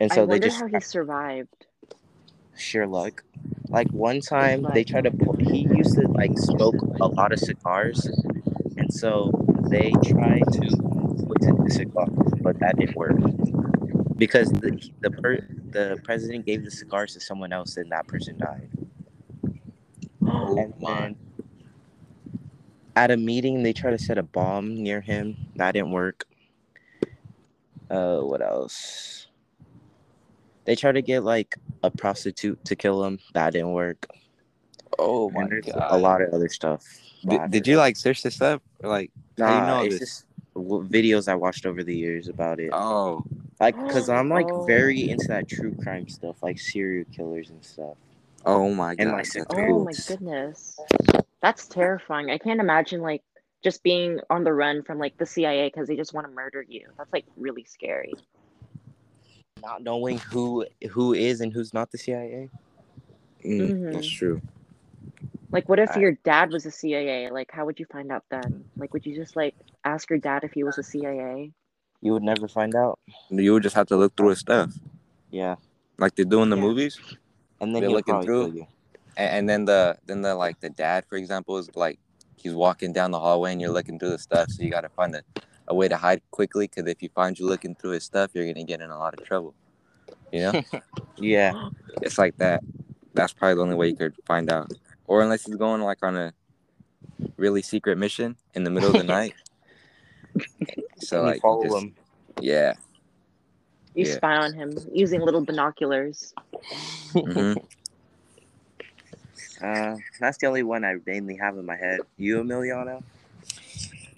And 0.00 0.10
I 0.10 0.14
so 0.16 0.26
they 0.26 0.32
wonder 0.32 0.48
just 0.48 0.58
how 0.60 0.66
he 0.66 0.80
survived. 0.80 1.66
sheer 2.56 2.86
luck. 2.86 3.22
Like 3.68 3.88
one 3.90 4.20
time 4.20 4.62
they 4.74 4.84
tried 4.84 5.04
to 5.04 5.12
he 5.40 5.68
used 5.76 5.94
to 5.94 6.08
like 6.08 6.36
smoke 6.38 6.74
a 7.00 7.06
lot 7.06 7.32
of 7.32 7.38
cigars, 7.38 8.08
and 8.92 9.00
so 9.00 9.30
they 9.70 9.90
tried 10.04 10.42
to 10.52 10.60
poison 10.60 11.64
the 11.64 11.70
cigar, 11.70 12.06
but 12.42 12.58
that 12.60 12.78
didn't 12.78 12.96
work 12.96 13.16
because 14.16 14.50
the 14.52 14.78
the 15.00 15.10
per, 15.10 15.38
the 15.70 16.00
president 16.04 16.46
gave 16.46 16.64
the 16.64 16.70
cigars 16.70 17.14
to 17.14 17.20
someone 17.20 17.52
else, 17.52 17.76
and 17.76 17.90
that 17.90 18.06
person 18.06 18.38
died. 18.38 18.68
Oh 20.26 20.56
And 20.58 20.74
my. 20.80 21.00
then 21.00 21.16
at 22.94 23.10
a 23.10 23.16
meeting, 23.16 23.62
they 23.62 23.72
tried 23.72 23.92
to 23.92 23.98
set 23.98 24.18
a 24.18 24.22
bomb 24.22 24.74
near 24.82 25.00
him. 25.00 25.36
That 25.56 25.72
didn't 25.72 25.92
work. 25.92 26.26
Uh, 27.90 28.20
what 28.20 28.42
else? 28.42 29.28
They 30.64 30.76
tried 30.76 30.92
to 30.92 31.02
get 31.02 31.24
like 31.24 31.56
a 31.82 31.90
prostitute 31.90 32.64
to 32.66 32.76
kill 32.76 33.04
him. 33.04 33.18
That 33.34 33.54
didn't 33.54 33.72
work. 33.72 34.06
Oh 34.98 35.30
my 35.30 35.48
god. 35.48 35.86
a 35.90 35.98
lot 35.98 36.22
of 36.22 36.32
other 36.34 36.48
stuff. 36.48 36.84
Did, 37.26 37.50
did 37.50 37.66
you 37.66 37.76
like 37.76 37.96
search 37.96 38.22
this 38.22 38.40
up? 38.40 38.62
Or, 38.82 38.88
like, 38.88 39.10
how 39.38 39.46
you 39.46 39.52
Nah, 39.60 39.66
know 39.66 39.84
it's 39.84 39.98
this? 39.98 40.08
just 40.10 40.24
videos 40.56 41.28
I 41.28 41.34
watched 41.34 41.64
over 41.66 41.82
the 41.82 41.96
years 41.96 42.28
about 42.28 42.60
it. 42.60 42.70
Oh, 42.72 43.24
Like, 43.60 43.76
cause 43.88 44.08
I'm 44.08 44.28
like 44.28 44.50
Oh. 44.52 44.62
very 44.66 45.08
into 45.08 45.28
that 45.28 45.48
true 45.48 45.74
crime 45.82 46.08
stuff, 46.08 46.42
like 46.42 46.58
serial 46.58 47.04
killers 47.12 47.50
and 47.50 47.64
stuff. 47.64 47.96
oh 48.44 48.70
my 48.74 48.94
god. 48.94 49.02
And, 49.02 49.12
like, 49.12 49.18
that's 49.24 49.32
six 49.32 49.46
Oh 49.50 49.54
cool. 49.54 49.84
my 49.84 49.92
goodness. 50.06 50.80
That's 51.40 51.66
terrifying. 51.66 52.30
I 52.30 52.38
can't 52.38 52.60
imagine 52.60 53.00
like 53.00 53.22
just 53.64 53.82
being 53.82 54.20
on 54.30 54.44
the 54.44 54.52
run 54.52 54.82
from 54.82 54.98
like 54.98 55.16
the 55.18 55.26
CIA 55.26 55.68
because 55.68 55.88
they 55.88 55.96
just 55.96 56.12
want 56.14 56.26
to 56.26 56.32
murder 56.32 56.64
you. 56.68 56.88
That's 56.98 57.12
like 57.12 57.24
really 57.36 57.64
scary. 57.64 58.14
Not 59.62 59.82
knowing 59.82 60.18
who 60.18 60.66
who 60.90 61.12
is 61.14 61.40
and 61.40 61.52
who's 61.52 61.72
not 61.72 61.90
the 61.90 61.98
CIA. 61.98 62.50
Mm, 63.44 63.92
That's 63.92 64.06
Mhm. 64.06 64.12
true. 64.18 64.42
Like 65.52 65.68
what 65.68 65.78
if 65.78 65.96
I- 65.96 66.00
your 66.00 66.12
dad 66.24 66.50
was 66.50 66.66
a 66.66 66.70
CIA? 66.70 67.30
Like 67.30 67.50
how 67.52 67.64
would 67.66 67.78
you 67.78 67.86
find 67.86 68.10
out 68.10 68.24
then? 68.30 68.64
Like 68.76 68.92
would 68.94 69.04
you 69.06 69.14
just 69.14 69.36
like 69.36 69.54
ask 69.84 70.08
your 70.10 70.18
dad 70.18 70.44
if 70.44 70.52
he 70.52 70.64
was 70.64 70.78
a 70.78 70.82
CIA? 70.82 71.52
You 72.00 72.12
would 72.14 72.22
never 72.22 72.48
find 72.48 72.74
out. 72.74 72.98
You 73.30 73.52
would 73.52 73.62
just 73.62 73.76
have 73.76 73.86
to 73.88 73.96
look 73.96 74.16
through 74.16 74.30
his 74.30 74.40
stuff, 74.40 74.72
Yeah, 75.30 75.54
like 75.98 76.16
they 76.16 76.24
do 76.24 76.42
in 76.42 76.50
the 76.50 76.56
Yeah. 76.56 76.62
movies. 76.62 76.98
and 77.60 77.74
then 77.74 77.82
They're 77.82 77.90
looking 77.90 78.20
through? 78.22 78.46
kill 78.46 78.54
you. 78.56 78.66
And, 79.16 79.30
and 79.36 79.48
then 79.48 79.64
the 79.66 79.96
then 80.06 80.22
the 80.22 80.34
like 80.34 80.58
the 80.60 80.70
dad, 80.70 81.04
for 81.08 81.16
example, 81.16 81.58
is 81.58 81.70
like 81.76 81.98
he's 82.36 82.54
walking 82.54 82.92
down 82.92 83.10
the 83.12 83.20
hallway 83.20 83.52
and 83.52 83.60
you're 83.60 83.70
looking 83.70 83.98
through 83.98 84.08
the 84.10 84.18
stuff, 84.18 84.48
so 84.50 84.62
you 84.64 84.70
got 84.70 84.80
to 84.80 84.88
find 84.88 85.14
a, 85.14 85.22
a 85.68 85.74
way 85.74 85.86
to 85.86 85.96
hide 85.96 86.22
quickly. 86.32 86.66
Because 86.66 86.90
if 86.90 87.02
you 87.02 87.08
find 87.14 87.38
you 87.38 87.46
looking 87.46 87.74
through 87.76 87.90
his 87.92 88.04
stuff, 88.04 88.30
you're 88.34 88.46
gonna 88.52 88.64
get 88.64 88.80
in 88.80 88.90
a 88.90 88.98
lot 88.98 89.14
of 89.14 89.24
trouble. 89.24 89.54
You 90.32 90.40
know, 90.50 90.62
Yeah, 91.18 91.68
it's 92.00 92.18
like 92.18 92.36
that. 92.38 92.64
That's 93.14 93.32
probably 93.34 93.54
the 93.56 93.62
only 93.62 93.76
way 93.76 93.88
you 93.88 93.96
could 93.96 94.14
find 94.26 94.50
out, 94.50 94.72
or 95.06 95.22
unless 95.22 95.44
he's 95.46 95.56
going 95.56 95.80
like 95.82 95.98
on 96.02 96.16
a 96.16 96.32
really 97.36 97.62
secret 97.62 97.98
mission 97.98 98.36
in 98.54 98.64
the 98.64 98.70
middle 98.70 98.90
of 98.90 98.96
the 98.96 99.02
night. 99.20 99.34
So 100.98 101.18
and 101.18 101.26
like, 101.26 101.40
follow 101.40 101.64
just- 101.64 101.76
him. 101.76 101.94
yeah. 102.40 102.74
You 103.94 104.06
Yeah. 104.06 104.14
spy 104.14 104.36
on 104.36 104.54
him 104.54 104.76
using 104.92 105.20
little 105.20 105.44
binoculars. 105.44 106.32
hmm 107.14 107.54
Uh, 109.62 109.96
that's 110.18 110.38
the 110.38 110.46
only 110.46 110.64
one 110.64 110.84
I 110.84 110.96
mainly 111.06 111.36
have 111.36 111.56
in 111.56 111.64
my 111.64 111.76
head. 111.76 112.00
You, 112.16 112.42
Emiliano? 112.42 113.00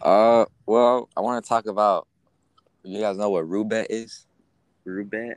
Uh, 0.01 0.47
well, 0.65 1.11
I 1.15 1.21
want 1.21 1.45
to 1.45 1.47
talk 1.47 1.67
about. 1.67 2.09
You 2.83 3.01
guys 3.01 3.19
know 3.19 3.29
what 3.29 3.47
roulette 3.47 3.89
is? 3.91 4.25
Roobet? 4.87 5.35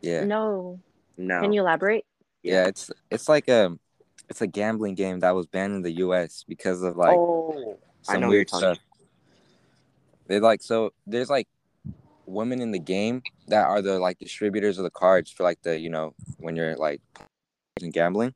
Yeah. 0.00 0.24
No. 0.24 0.80
No. 1.18 1.40
Can 1.42 1.52
you 1.52 1.60
elaborate? 1.60 2.06
Yeah, 2.42 2.66
it's 2.68 2.90
it's 3.10 3.28
like 3.28 3.48
a 3.48 3.78
it's 4.28 4.40
a 4.40 4.46
gambling 4.46 4.94
game 4.94 5.20
that 5.20 5.34
was 5.34 5.46
banned 5.46 5.74
in 5.74 5.82
the 5.82 5.92
U.S. 5.92 6.44
because 6.46 6.82
of 6.82 6.96
like 6.96 7.16
oh, 7.16 7.78
I 8.08 8.12
some 8.12 8.20
know 8.20 8.28
what 8.28 8.32
you're 8.32 8.38
weird 8.38 8.48
talking. 8.48 8.74
stuff. 8.74 8.78
They 10.26 10.40
like 10.40 10.62
so 10.62 10.92
there's 11.06 11.30
like 11.30 11.48
women 12.26 12.60
in 12.60 12.70
the 12.70 12.78
game 12.78 13.22
that 13.48 13.66
are 13.66 13.82
the 13.82 13.98
like 13.98 14.18
distributors 14.18 14.78
of 14.78 14.84
the 14.84 14.90
cards 14.90 15.30
for 15.30 15.42
like 15.42 15.60
the 15.62 15.78
you 15.78 15.90
know 15.90 16.14
when 16.38 16.56
you're 16.56 16.76
like 16.76 17.02
in 17.80 17.90
gambling. 17.90 18.34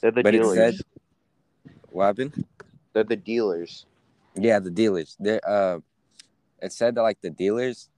They're 0.00 0.10
the 0.10 0.22
But 0.22 0.34
it 0.34 0.38
dealers. 0.38 0.56
said 0.56 0.74
what 1.90 2.06
happened? 2.06 2.44
They're 2.92 3.04
the 3.04 3.16
dealers. 3.16 3.86
Yeah, 4.34 4.58
the 4.58 4.70
dealers. 4.70 5.16
They 5.20 5.40
uh, 5.46 5.80
it 6.62 6.72
said 6.72 6.94
that 6.94 7.02
like 7.02 7.20
the 7.20 7.30
dealers, 7.30 7.90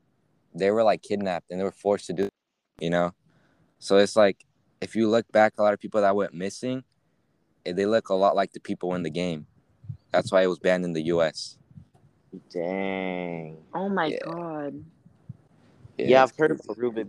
they 0.54 0.70
were 0.70 0.82
like 0.82 1.02
kidnapped 1.02 1.50
and 1.50 1.60
they 1.60 1.64
were 1.64 1.70
forced 1.70 2.06
to 2.06 2.12
do, 2.12 2.28
you 2.80 2.90
know, 2.90 3.12
so 3.82 3.96
it's 3.96 4.14
like 4.14 4.44
if 4.80 4.94
you 4.94 5.08
look 5.08 5.30
back, 5.32 5.54
a 5.58 5.62
lot 5.62 5.74
of 5.74 5.80
people 5.80 6.00
that 6.00 6.14
went 6.14 6.32
missing, 6.34 6.84
they 7.64 7.86
look 7.86 8.08
a 8.08 8.14
lot 8.14 8.34
like 8.36 8.52
the 8.52 8.60
people 8.60 8.94
in 8.94 9.02
the 9.02 9.10
game. 9.10 9.46
That's 10.10 10.30
why 10.32 10.42
it 10.42 10.46
was 10.46 10.58
banned 10.58 10.84
in 10.84 10.92
the 10.92 11.02
U.S. 11.02 11.56
Dang. 12.52 13.56
Oh 13.74 13.88
my 13.88 14.06
Yeah. 14.06 14.18
god. 14.24 14.84
Yeah, 15.98 16.22
I've 16.22 16.36
heard 16.36 16.50
of 16.50 16.60
Rubik. 16.60 17.08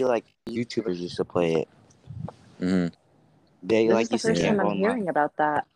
I 0.00 0.02
like 0.04 0.24
YouTubers 0.48 0.98
used 0.98 1.16
to 1.16 1.24
play 1.24 1.54
it. 1.54 1.68
Mm-hmm. 2.60 2.94
They 3.62 3.86
This 3.86 3.94
like 3.94 4.02
is 4.04 4.08
the 4.08 4.14
used 4.14 4.24
to 4.24 4.28
first 4.32 4.42
time 4.42 4.60
I'm 4.60 4.66
online. 4.66 4.78
hearing 4.78 5.08
about 5.08 5.36
that. 5.36 5.66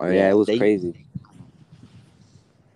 Oh 0.00 0.06
yeah, 0.06 0.12
Yeah, 0.12 0.30
it 0.30 0.34
was 0.36 0.46
they- 0.46 0.58
crazy. 0.58 1.04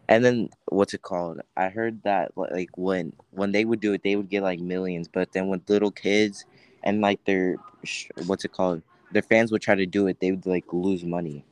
And 0.09 0.23
then 0.25 0.51
what's 0.67 0.93
it 0.93 1.01
called? 1.01 1.41
I 1.57 1.69
heard 1.69 2.03
that 2.03 2.37
like 2.37 2.71
when 2.77 3.15
when 3.31 3.53
they 3.53 3.65
would 3.65 3.81
do 3.81 3.95
it, 3.95 4.03
they 4.03 4.15
would 4.17 4.29
get 4.29 4.43
like 4.43 4.61
millions. 4.61 5.09
But 5.09 5.33
then 5.33 5.49
with 5.49 5.69
little 5.71 5.91
kids 5.91 6.45
and 6.83 7.01
like 7.01 7.25
their 7.25 7.57
sh- 7.85 8.09
what's 8.27 8.45
it 8.45 8.53
called? 8.53 8.83
Their 9.13 9.23
fans 9.23 9.53
would 9.53 9.63
try 9.63 9.75
to 9.75 9.87
do 9.87 10.07
it. 10.07 10.21
They 10.21 10.31
would 10.33 10.47
like 10.47 10.65
lose 10.73 11.05
money. 11.05 11.45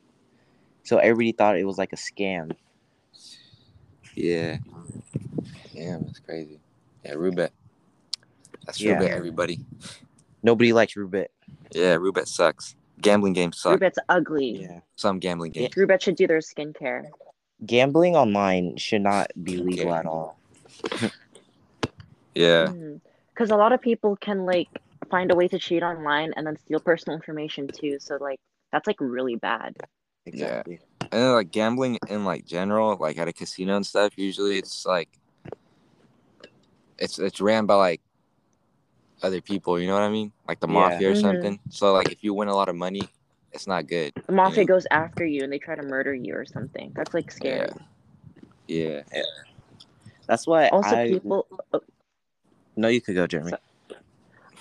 So 0.83 0.97
everybody 0.97 1.31
thought 1.31 1.57
it 1.57 1.65
was 1.65 1.77
like 1.77 1.93
a 1.93 1.95
scam. 1.95 2.55
Yeah. 4.15 4.57
Damn, 5.73 6.03
that's 6.05 6.19
crazy. 6.19 6.59
Yeah, 7.05 7.13
Roobet. 7.13 7.49
That's 8.65 8.81
Yeah. 8.81 8.99
Roobet, 8.99 9.09
everybody. 9.09 9.59
Nobody 10.43 10.73
likes 10.73 10.95
Roobet. 10.95 11.27
Yeah, 11.71 11.95
Roobet 11.95 12.27
sucks. 12.27 12.75
Gambling 12.99 13.33
games 13.33 13.59
suck. 13.59 13.79
Roobet's 13.79 13.99
ugly. 14.09 14.61
Yeah. 14.63 14.79
Some 14.95 15.19
gambling 15.19 15.51
games. 15.53 15.73
Roobet 15.75 16.01
should 16.01 16.15
do 16.15 16.27
their 16.27 16.39
skincare. 16.39 17.05
Gambling 17.65 18.15
online 18.15 18.75
should 18.77 19.01
not 19.01 19.31
be 19.43 19.57
legal 19.57 19.89
Okay. 19.89 19.97
at 19.97 20.05
all. 20.05 20.37
Yeah. 22.33 22.67
Because 22.67 23.49
Mm-hmm. 23.49 23.53
a 23.53 23.57
lot 23.57 23.73
of 23.73 23.81
people 23.81 24.15
can 24.15 24.45
like 24.45 24.69
find 25.11 25.31
a 25.31 25.35
way 25.35 25.47
to 25.49 25.59
cheat 25.59 25.83
online 25.83 26.33
and 26.35 26.47
then 26.47 26.57
steal 26.57 26.79
personal 26.79 27.15
information 27.15 27.67
too. 27.67 27.97
So 27.99 28.17
like 28.19 28.39
that's 28.71 28.87
like 28.87 28.97
really 28.99 29.35
bad. 29.35 29.75
Exactly. 30.25 30.79
and 31.01 31.09
then, 31.11 31.33
like 31.33 31.51
gambling 31.51 31.99
in 32.09 32.23
like 32.25 32.45
general, 32.45 32.95
like 32.99 33.17
at 33.17 33.27
a 33.27 33.33
casino 33.33 33.75
and 33.75 33.85
stuff, 33.85 34.13
usually 34.17 34.57
it's 34.57 34.85
like 34.85 35.09
it's 36.97 37.19
it's 37.19 37.41
ran 37.41 37.65
by 37.65 37.75
like 37.75 38.01
other 39.23 39.41
people, 39.41 39.79
you 39.79 39.87
know 39.87 39.93
what 39.93 40.03
I 40.03 40.09
mean? 40.09 40.31
Like 40.47 40.59
the 40.59 40.67
Yeah. 40.67 40.73
mafia 40.73 41.09
or 41.09 41.13
Mhm. 41.13 41.21
something. 41.21 41.59
So 41.69 41.93
like 41.93 42.11
if 42.11 42.23
you 42.23 42.33
win 42.33 42.47
a 42.47 42.55
lot 42.55 42.69
of 42.69 42.75
money, 42.75 43.01
it's 43.51 43.67
not 43.67 43.87
good. 43.87 44.13
The 44.25 44.31
mafia 44.31 44.59
Yeah. 44.63 44.67
goes 44.67 44.87
after 44.91 45.25
you 45.25 45.43
and 45.43 45.51
they 45.51 45.59
try 45.59 45.75
to 45.75 45.83
murder 45.83 46.13
you 46.13 46.33
or 46.35 46.45
something. 46.45 46.91
That's 46.95 47.13
like 47.13 47.31
scary. 47.31 47.69
Yeah. 48.67 49.03
That's 50.27 50.47
why 50.47 50.69
Also, 50.69 50.95
I 50.95 51.09
people. 51.09 51.45
oh, 51.73 51.81
no. 52.77 52.87
You 52.87 53.01
could 53.01 53.15
go, 53.15 53.27
Jeremy. 53.27 53.51
So- 53.51 53.57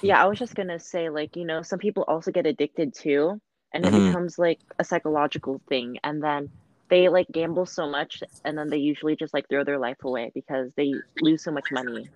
yeah, 0.02 0.22
I 0.22 0.26
was 0.26 0.38
just 0.38 0.54
gonna 0.54 0.78
say 0.78 1.08
like 1.10 1.36
you 1.36 1.44
know 1.44 1.62
some 1.62 1.78
people 1.78 2.04
also 2.08 2.30
get 2.30 2.46
addicted 2.46 2.94
too, 2.94 3.40
and 3.74 3.84
it 3.84 3.92
Mhm. 3.92 4.06
becomes 4.06 4.38
like 4.38 4.58
a 4.78 4.84
psychological 4.84 5.60
thing, 5.68 5.98
and 6.04 6.22
then 6.22 6.50
they 6.90 7.08
like 7.08 7.26
gamble 7.32 7.66
so 7.66 7.88
much, 7.88 8.22
and 8.44 8.56
then 8.58 8.68
they 8.70 8.78
usually 8.78 9.16
just 9.16 9.34
like 9.34 9.48
throw 9.48 9.64
their 9.64 9.78
life 9.78 9.98
away 10.04 10.30
because 10.34 10.70
they 10.76 11.02
lose 11.20 11.42
so 11.44 11.52
much 11.52 11.70
money. 11.70 12.08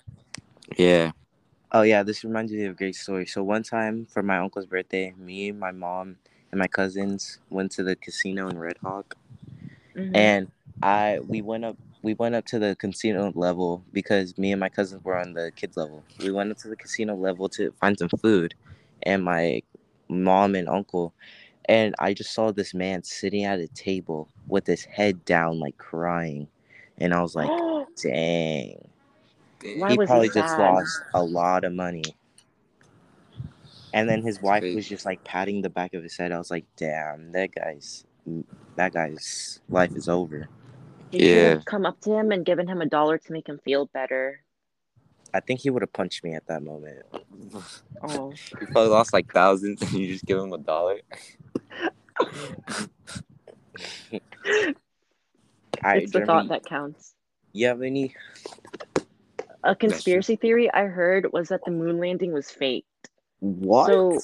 Yeah. 0.77 1.13
Oh 1.73 1.83
yeah, 1.83 2.03
this 2.03 2.25
reminds 2.25 2.53
me 2.53 2.65
of 2.65 2.73
a 2.73 2.75
great 2.77 2.95
story. 2.97 3.27
So 3.27 3.43
one 3.43 3.63
time 3.63 4.07
for 4.07 4.23
my 4.23 4.39
uncle's 4.39 4.67
birthday, 4.67 5.13
me, 5.17 5.53
my 5.53 5.73
mom, 5.73 6.17
and 6.51 6.59
my 6.59 6.69
cousins 6.69 7.39
went 7.51 7.73
to 7.73 7.83
the 7.83 7.97
casino 7.97 8.49
in 8.49 8.59
Red 8.59 8.79
Hawk, 8.83 9.17
Mhm. 9.95 10.15
and 10.15 10.49
I 10.83 11.21
we 11.21 11.43
went 11.43 11.65
up 11.65 11.77
we 12.05 12.15
went 12.15 12.35
up 12.35 12.45
to 12.45 12.59
the 12.59 12.77
casino 12.77 13.33
level 13.35 13.83
because 13.93 14.37
me 14.37 14.53
and 14.53 14.61
my 14.61 14.69
cousins 14.69 15.03
were 15.03 15.19
on 15.19 15.33
the 15.33 15.51
kids 15.57 15.77
level. 15.77 16.05
We 16.21 16.31
went 16.31 16.51
up 16.51 16.59
to 16.59 16.69
the 16.69 16.77
casino 16.77 17.17
level 17.17 17.49
to 17.51 17.73
find 17.81 17.99
some 17.99 18.11
food, 18.11 18.55
and 19.03 19.25
my 19.25 19.63
mom 20.09 20.55
and 20.55 20.69
uncle, 20.69 21.15
and 21.65 21.95
I 21.99 22.13
just 22.13 22.35
saw 22.35 22.53
this 22.53 22.75
man 22.75 23.03
sitting 23.03 23.45
at 23.45 23.59
a 23.59 23.69
table 23.69 24.29
with 24.47 24.67
his 24.67 24.85
head 24.85 25.25
down, 25.25 25.59
like 25.59 25.79
crying, 25.79 26.47
and 26.99 27.15
I 27.15 27.23
was 27.23 27.35
like, 27.35 27.51
dang. 28.03 28.87
Why 29.77 29.93
he 29.93 29.97
was 29.97 30.07
he 30.07 30.07
probably 30.07 30.29
just 30.29 30.59
lost 30.59 31.01
a 31.15 31.23
lot 31.23 31.65
of 31.65 31.73
money. 31.73 32.05
And 33.95 34.11
then 34.11 34.23
his 34.23 34.43
wife 34.43 34.61
crazy. 34.61 34.77
was 34.77 34.89
just 34.89 35.07
like 35.07 35.25
patting 35.25 35.63
the 35.63 35.71
back 35.71 35.95
of 35.95 36.03
his 36.03 36.17
head. 36.19 36.33
I 36.33 36.39
was 36.39 36.51
like, 36.51 36.67
damn, 36.77 37.33
that 37.33 37.55
guy's 37.55 38.05
that 38.77 38.93
guy's 38.93 39.61
life 39.71 39.93
is 39.97 40.09
over. 40.09 40.49
You 41.15 41.21
should 41.21 41.37
Yeah. 41.37 41.49
have 41.55 41.65
come 41.65 41.87
up 41.87 42.01
to 42.01 42.13
him 42.13 42.33
and 42.33 42.45
given 42.45 42.67
him 42.67 42.81
a 42.81 42.87
dollar 42.87 43.19
to 43.19 43.33
make 43.33 43.49
him 43.49 43.61
feel 43.65 43.87
better. 43.87 44.41
I 45.33 45.39
think 45.41 45.61
he 45.61 45.71
would 45.71 45.83
have 45.83 45.93
punched 45.93 46.25
me 46.25 46.35
at 46.35 46.47
that 46.49 46.63
moment. 46.63 47.05
Oh, 48.03 48.33
You 48.61 48.67
probably 48.67 48.89
lost 48.91 49.13
like 49.13 49.33
thousands 49.33 49.81
and 49.83 49.93
you 49.93 50.09
just 50.09 50.27
give 50.27 50.39
him 50.39 50.53
a 50.53 50.59
dollar. 50.59 51.01
I, 55.83 55.97
it's 55.97 56.13
the 56.13 56.21
Jeremy, 56.21 56.27
thought 56.27 56.49
that 56.49 56.65
counts. 56.65 57.15
you 57.53 57.67
have 57.69 57.83
any? 57.83 58.15
A 59.63 59.77
conspiracy 59.77 60.37
theory 60.37 60.71
I 60.73 60.87
heard 60.87 61.33
was 61.33 61.49
that 61.49 61.65
the 61.65 61.71
moon 61.71 61.99
landing 61.99 62.33
was 62.33 62.51
faked. 62.51 62.89
What? 63.41 63.87
So, 63.87 64.21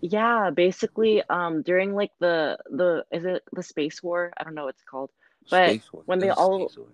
yeah, 0.00 0.50
basically, 0.50 1.22
um, 1.28 1.62
during 1.62 1.94
like 1.94 2.12
the 2.20 2.58
the 2.70 3.04
is 3.10 3.24
it 3.24 3.42
the 3.52 3.62
space 3.62 4.02
war? 4.02 4.32
I 4.36 4.44
don't 4.44 4.54
know 4.54 4.64
what 4.64 4.74
it's 4.74 4.82
called, 4.82 5.10
but 5.50 5.68
Space 5.70 5.92
War. 5.92 6.02
when 6.06 6.18
they 6.18 6.30
all- 6.30 6.68
Space 6.68 6.78
War. 6.78 6.86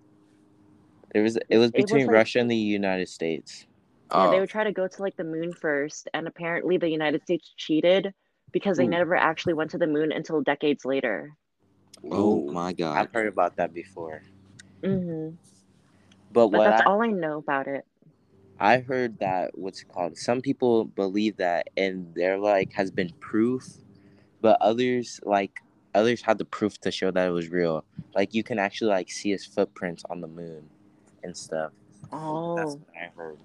it 1.13 1.21
was 1.21 1.37
it 1.37 1.57
was 1.57 1.71
it 1.73 1.81
was 1.81 1.91
between 1.91 2.07
like- 2.07 2.13
Russia 2.15 2.39
and 2.39 2.49
the 2.51 2.55
United 2.55 3.09
States. 3.09 3.65
yeah, 4.13 4.29
they 4.29 4.37
Oh, 4.37 4.39
would 4.41 4.49
try 4.49 4.63
to 4.63 4.71
go 4.71 4.87
to 4.87 5.01
like 5.01 5.15
the 5.17 5.23
moon 5.23 5.53
first, 5.53 6.09
and 6.13 6.27
apparently 6.27 6.77
the 6.77 6.89
United 6.89 7.21
States 7.23 7.53
cheated 7.57 8.13
because 8.51 8.77
they 8.77 8.85
Ooh. 8.85 8.89
never 8.89 9.15
actually 9.15 9.53
went 9.53 9.71
to 9.71 9.77
the 9.77 9.87
moon 9.87 10.11
until 10.11 10.41
decades 10.41 10.83
later. 10.85 11.35
oh 12.11 12.49
Ooh, 12.49 12.51
my 12.51 12.73
god. 12.73 12.97
I've 12.97 13.11
heard 13.13 13.27
about 13.27 13.55
that 13.57 13.73
before. 13.73 14.23
hmm 14.83 15.29
But 16.33 16.47
But 16.47 16.57
what 16.57 16.63
that's 16.65 16.81
I, 16.81 16.85
all 16.85 17.01
I 17.01 17.07
know 17.07 17.37
about 17.37 17.67
it. 17.67 17.85
I 18.59 18.77
heard 18.79 19.17
that 19.19 19.57
what's 19.57 19.81
it 19.81 19.87
called? 19.87 20.17
Some 20.17 20.41
people 20.41 20.85
believe 20.85 21.37
that, 21.37 21.69
and 21.77 22.13
there 22.15 22.37
like 22.37 22.73
has 22.73 22.91
been 22.91 23.11
proof, 23.19 23.63
but 24.41 24.57
others 24.61 25.19
like 25.23 25.61
others 25.93 26.21
had 26.21 26.37
the 26.37 26.45
proof 26.45 26.77
to 26.81 26.91
show 26.91 27.11
that 27.11 27.27
it 27.27 27.31
was 27.31 27.49
real. 27.49 27.83
Like 28.15 28.33
you 28.33 28.43
can 28.43 28.59
actually 28.59 28.89
like 28.91 29.11
see 29.11 29.31
his 29.31 29.45
footprints 29.45 30.03
on 30.09 30.21
the 30.21 30.27
moon 30.27 30.69
and 31.23 31.35
stuff. 31.35 31.71
That's 32.03 32.13
Oh, 32.13 32.55
what 32.55 32.79
I 32.95 33.09
heard. 33.15 33.37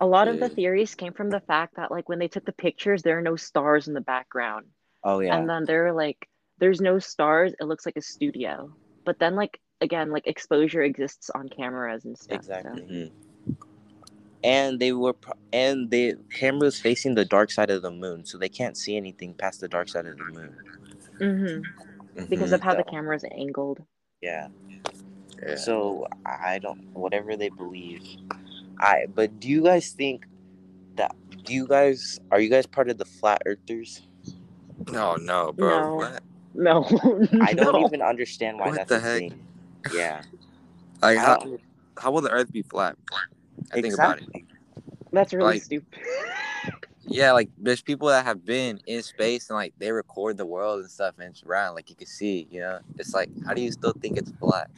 a 0.00 0.06
lot 0.06 0.28
of 0.28 0.38
the 0.40 0.48
theories 0.48 0.94
came 0.94 1.12
from 1.12 1.30
the 1.30 1.40
fact 1.40 1.76
that 1.76 1.90
like 1.90 2.08
when 2.08 2.18
they 2.18 2.28
took 2.28 2.44
the 2.44 2.52
pictures, 2.52 3.02
there 3.02 3.18
are 3.18 3.22
no 3.22 3.36
stars 3.36 3.88
in 3.88 3.94
the 3.94 4.00
background. 4.00 4.66
Oh 5.04 5.20
yeah. 5.20 5.36
and 5.36 5.48
then 5.48 5.64
they're 5.64 5.92
like 5.92 6.28
there's 6.58 6.80
no 6.80 6.98
stars 6.98 7.52
it 7.60 7.64
looks 7.64 7.86
like 7.86 7.96
a 7.96 8.02
studio 8.02 8.72
but 9.04 9.20
then 9.20 9.36
like 9.36 9.60
again 9.80 10.10
like 10.10 10.26
exposure 10.26 10.82
exists 10.82 11.30
on 11.30 11.48
cameras 11.48 12.04
and 12.06 12.18
stuff 12.18 12.44
so- 12.44 12.52
Exactly. 12.54 12.82
Mm-hmm. 12.82 13.25
And 14.46 14.78
they 14.78 14.92
were 14.92 15.14
and 15.52 15.90
the 15.90 16.14
camera 16.30 16.66
was 16.66 16.80
facing 16.80 17.16
the 17.16 17.24
dark 17.24 17.50
side 17.50 17.68
of 17.68 17.82
the 17.82 17.90
moon, 17.90 18.24
so 18.24 18.38
they 18.38 18.48
can't 18.48 18.76
see 18.76 18.96
anything 18.96 19.34
past 19.34 19.60
the 19.60 19.66
dark 19.68 19.88
side 19.88 20.06
of 20.06 20.16
the 20.16 20.24
moon. 20.24 20.54
Mhm. 21.18 21.62
because 22.28 22.50
Mhm. 22.50 22.54
of 22.54 22.60
how 22.62 22.74
the 22.74 22.84
camera 22.84 23.16
is 23.16 23.24
angled 23.32 23.82
Yeah. 24.22 24.48
Yeah. 25.42 25.56
So 25.56 26.06
I 26.24 26.58
don't 26.58 26.80
whatever 26.94 27.36
they 27.36 27.48
believe. 27.50 28.02
I 28.78 29.06
but 29.12 29.38
do 29.40 29.48
you 29.48 29.62
guys 29.62 29.90
think 29.90 30.26
that 30.96 31.14
do 31.44 31.52
you 31.52 31.66
guys 31.66 32.20
are 32.30 32.40
you 32.40 32.48
guys 32.48 32.66
part 32.66 32.88
of 32.88 32.98
the 32.98 33.04
flat 33.04 33.42
earthers? 33.46 34.06
No, 34.88 35.16
no, 35.16 35.52
bro. 35.52 35.90
No. 35.90 35.94
What? 35.96 36.22
no 36.54 36.84
I 37.42 37.52
don't 37.52 37.72
no. 37.80 37.86
even 37.86 38.00
understand 38.02 38.58
why 38.58 38.68
What 38.68 38.76
that's 38.76 38.88
the 38.90 38.96
a 38.96 39.00
heck? 39.00 39.18
thing. 39.20 39.46
Yeah. 39.92 40.22
Like 41.02 41.18
I 41.18 41.20
how, 41.20 41.58
how 41.98 42.10
will 42.12 42.22
the 42.22 42.30
Earth 42.30 42.52
be 42.52 42.62
flat? 42.62 42.96
I 43.72 43.80
think 43.80 43.94
about 43.94 44.18
it. 44.20 44.28
that's 45.12 45.32
really 45.32 45.54
like- 45.54 45.62
stupid 45.62 45.88
Yeah, 47.08 47.30
like 47.32 47.50
there's 47.56 47.82
people 47.82 48.08
that 48.08 48.24
have 48.24 48.44
been 48.44 48.80
in 48.86 49.00
space 49.00 49.48
and 49.48 49.56
like 49.56 49.72
they 49.78 49.92
record 49.92 50.36
the 50.36 50.44
world 50.44 50.80
and 50.80 50.90
stuff 50.90 51.14
and 51.20 51.28
it's 51.30 51.44
round, 51.44 51.76
like 51.76 51.88
you 51.88 51.94
can 51.94 52.08
see, 52.08 52.48
you 52.50 52.58
know. 52.60 52.80
It's 52.98 53.14
like 53.14 53.30
how 53.46 53.54
do 53.54 53.62
you 53.62 53.70
still 53.70 53.92
think 54.00 54.18
it's 54.18 54.32
flat? 54.40 54.68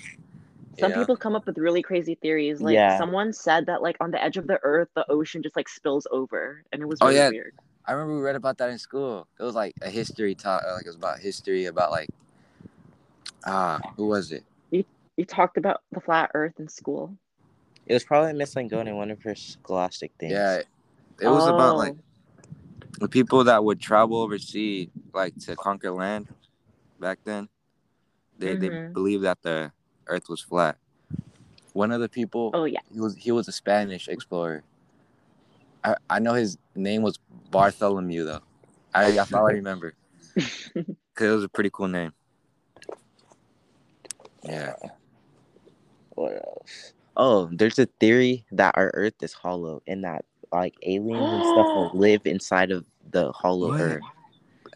Some 0.78 0.90
know? 0.92 0.98
people 0.98 1.16
come 1.16 1.34
up 1.34 1.46
with 1.46 1.56
really 1.56 1.80
crazy 1.82 2.16
theories 2.16 2.60
like 2.60 2.74
Yeah. 2.74 2.98
someone 2.98 3.32
said 3.32 3.64
that 3.66 3.80
like 3.80 3.96
on 4.00 4.10
the 4.10 4.22
edge 4.22 4.36
of 4.36 4.46
the 4.46 4.60
earth 4.62 4.88
the 4.94 5.10
ocean 5.10 5.42
just 5.42 5.56
like 5.56 5.70
spills 5.70 6.06
over 6.10 6.62
and 6.70 6.82
it 6.82 6.86
was 6.86 6.98
Oh, 7.00 7.08
yeah. 7.08 7.30
weird 7.30 7.54
I 7.86 7.92
remember 7.92 8.16
we 8.16 8.20
read 8.20 8.36
about 8.36 8.58
that 8.58 8.68
in 8.68 8.78
school. 8.78 9.26
It 9.40 9.42
was 9.42 9.54
like 9.54 9.74
a 9.80 9.88
history 9.88 10.34
talk, 10.34 10.62
like 10.70 10.84
it 10.84 10.88
was 10.88 10.96
about 10.96 11.20
history 11.20 11.64
about 11.64 11.90
like 11.90 12.10
ah, 13.46 13.80
who 13.96 14.06
was 14.06 14.32
it? 14.32 14.44
You 14.70 14.84
you 15.16 15.24
talked 15.24 15.56
about 15.56 15.80
the 15.92 16.00
flat 16.00 16.30
earth 16.34 16.60
in 16.60 16.68
school 16.68 17.16
It 17.88 17.94
was 17.94 18.04
probably 18.04 18.34
Miss 18.34 18.54
Langone, 18.54 18.94
one 18.94 19.10
of 19.10 19.22
her 19.22 19.34
scholastic 19.34 20.12
things. 20.20 20.32
Yeah, 20.32 20.60
it 21.20 21.28
was 21.28 21.46
about 21.46 21.76
like 21.78 21.94
Oh. 21.94 23.00
the 23.00 23.08
people 23.08 23.44
that 23.44 23.64
would 23.64 23.80
travel 23.80 24.18
overseas, 24.18 24.90
like 25.14 25.34
to 25.40 25.56
conquer 25.56 25.90
land 25.90 26.28
back 27.00 27.18
then. 27.24 27.48
They 28.38 28.54
they 28.54 28.68
Mhm. 28.68 28.92
believed 28.92 29.24
that 29.24 29.40
the 29.42 29.72
Earth 30.06 30.28
was 30.28 30.42
flat. 30.42 30.76
One 31.72 31.90
of 31.90 32.00
the 32.00 32.08
people, 32.10 32.50
oh 32.52 32.64
yeah 32.64 32.80
he 32.92 33.00
was 33.00 33.16
he 33.16 33.32
was 33.32 33.48
a 33.48 33.52
Spanish 33.52 34.06
explorer. 34.06 34.64
I, 35.82 35.96
I 36.10 36.18
know 36.18 36.34
his 36.34 36.58
name 36.74 37.00
was 37.02 37.18
Bartholomew 37.50 38.24
though. 38.24 38.42
I 38.94 39.12
that's 39.12 39.32
all 39.32 39.46
I 39.46 39.52
remember. 39.52 39.94
Cause 41.14 41.26
it 41.26 41.34
was 41.34 41.44
a 41.44 41.48
pretty 41.48 41.70
cool 41.72 41.88
name. 41.88 42.12
Yeah. 44.42 44.74
What 46.14 46.34
else? 46.34 46.92
Oh, 47.18 47.50
there's 47.52 47.78
a 47.78 47.86
theory 48.00 48.46
that 48.52 48.74
our 48.76 48.90
Earth 48.94 49.14
is 49.22 49.32
hollow 49.32 49.82
and 49.86 50.04
that 50.04 50.24
like 50.52 50.74
aliens 50.84 51.32
and 51.32 51.44
stuff 51.44 51.66
will 51.74 51.90
live 51.92 52.22
inside 52.24 52.70
of 52.70 52.86
the 53.10 53.32
hollow 53.32 53.70
What? 53.70 53.80
Earth. 53.80 54.04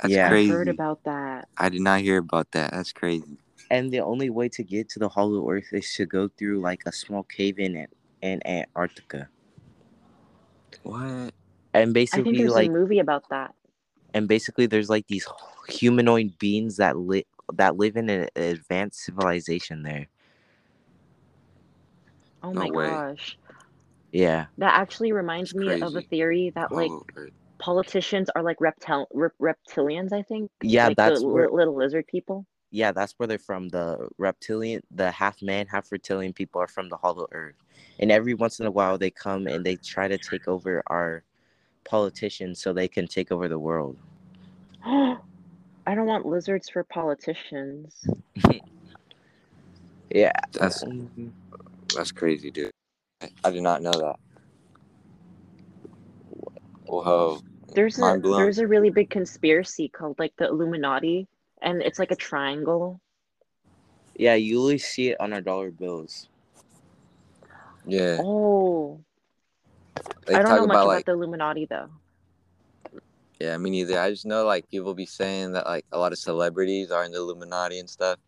That's 0.03 0.15
Yeah. 0.15 0.27
i 0.27 0.29
crazy. 0.29 0.51
heard 0.51 0.69
about 0.69 1.05
that 1.05 1.49
I 1.59 1.69
did 1.69 1.81
not 1.81 2.01
hear 2.01 2.19
about 2.19 2.51
that. 2.53 2.73
That's 2.73 2.93
crazy. 2.93 3.39
And 3.71 3.91
the 3.93 4.01
only 4.01 4.29
way 4.31 4.49
to 4.51 4.63
get 4.65 4.89
to 4.91 4.99
the 4.99 5.09
hollow 5.09 5.49
Earth 5.51 5.73
is 5.73 5.93
to 5.95 6.05
go 6.07 6.29
through 6.29 6.61
like 6.61 6.83
a 6.87 6.93
small 6.93 7.23
cave 7.23 7.59
in 7.59 7.77
it 7.77 7.91
in 8.21 8.45
Antarctica. 8.47 9.29
What? 10.83 11.33
And 11.75 11.95
i 12.13 12.21
think 12.21 12.37
basically 12.37 12.39
there's 12.39 12.53
like 12.53 12.69
a 12.69 12.73
movie 12.73 12.99
about 12.99 13.29
that 13.31 13.55
and 14.15 14.29
basically 14.29 14.67
there's 14.67 14.91
like 14.91 15.07
these 15.09 15.27
humanoid 15.69 16.39
beings 16.39 16.77
that 16.77 16.97
live 16.99 17.25
that 17.55 17.77
live 17.77 17.97
in 17.97 18.09
an 18.11 18.29
advanced 18.37 19.01
civilization 19.01 19.83
there. 19.83 20.07
Oh 22.43 22.53
No 22.53 22.61
my 22.61 22.71
way. 22.71 22.87
gosh 22.91 23.39
Yeah. 24.13 24.47
That 24.59 24.75
actually 24.79 25.13
reminds 25.13 25.53
That's 25.53 25.67
me 25.67 25.81
of 25.81 25.97
a 25.97 26.03
theory 26.03 26.51
that 26.55 26.73
like 26.73 26.89
Hollow 26.89 27.07
politicians 27.59 28.29
are 28.35 28.43
like 28.43 28.59
reptil- 28.59 29.07
rep- 29.15 29.39
reptilians. 29.41 30.13
I 30.13 30.23
think. 30.23 30.51
Yeah, 30.61 30.89
like 30.89 30.97
that's 30.97 31.21
the 31.21 31.29
where 31.29 31.49
li- 31.49 31.57
little 31.57 31.75
lizard 31.77 32.07
people. 32.07 32.45
yeah, 32.71 32.93
that's 32.93 33.13
where 33.19 33.27
they're 33.27 33.39
from. 33.39 33.69
The 33.69 34.09
reptilian, 34.19 34.83
the 34.91 35.11
half 35.11 35.41
man, 35.43 35.67
half 35.67 35.91
reptilian 35.93 36.33
people 36.33 36.61
are 36.61 36.69
from 36.69 36.89
the 36.89 36.97
Hollow 36.97 37.27
Earth, 37.33 37.57
and 37.99 38.11
every 38.11 38.35
once 38.35 38.61
in 38.61 38.67
a 38.67 38.71
while 38.71 38.99
they 38.99 39.11
come 39.11 39.47
and 39.47 39.65
they 39.65 39.77
try 39.77 40.09
to 40.09 40.19
take 40.19 40.49
over 40.49 40.83
our 40.89 41.23
politicians 41.85 42.61
so 42.61 42.73
they 42.73 42.89
can 42.89 43.07
take 43.07 43.33
over 43.33 43.49
the 43.49 43.59
world. 43.59 43.97
I 44.85 45.95
don't 45.95 46.07
want 46.07 46.27
lizards 46.27 46.69
for 46.69 46.85
politicians. 46.85 48.07
Yeah, 50.15 50.33
That's 50.53 50.85
mm-hmm. 50.85 51.29
That's 51.95 52.13
crazy, 52.13 52.51
dude. 52.51 52.71
I 53.45 53.51
did 53.51 53.63
not 53.63 53.83
know 53.83 53.93
that. 53.93 54.17
Whoa. 56.87 57.41
There's 57.75 57.99
a 57.99 58.19
there's 58.23 58.59
a 58.59 58.67
really 58.67 58.91
big 58.91 59.09
conspiracy 59.11 59.89
called 59.89 60.19
like 60.19 60.35
the 60.37 60.47
Illuminati, 60.49 61.27
and 61.63 61.81
it's 61.83 61.99
like 61.99 62.11
a 62.11 62.17
triangle. 62.17 63.01
yeah. 64.17 64.35
You 64.35 64.59
always 64.61 64.85
see 64.85 65.09
it 65.11 65.21
on 65.21 65.33
our 65.33 65.41
dollar 65.41 65.71
bills. 65.71 66.29
Yeah. 67.87 68.19
Oh, 68.21 69.01
They 70.27 70.35
I 70.35 70.43
don't 70.43 70.51
talk 70.51 70.61
know 70.61 70.67
much 70.67 70.75
about 70.77 70.85
about 70.91 71.05
the 71.07 71.13
Illuminati 71.13 71.67
though. 71.67 71.91
yeah, 73.41 73.57
me 73.59 73.71
neither. 73.71 73.99
I 73.99 74.11
just 74.11 74.27
know 74.27 74.45
like 74.45 74.69
people 74.69 74.95
be 74.95 75.07
saying 75.07 75.53
that 75.53 75.67
like 75.67 75.87
a 75.93 75.99
lot 75.99 76.13
of 76.13 76.19
celebrities 76.19 76.91
are 76.91 77.05
in 77.05 77.13
the 77.13 77.19
Illuminati 77.19 77.79
and 77.79 77.89
stuff. 77.89 78.19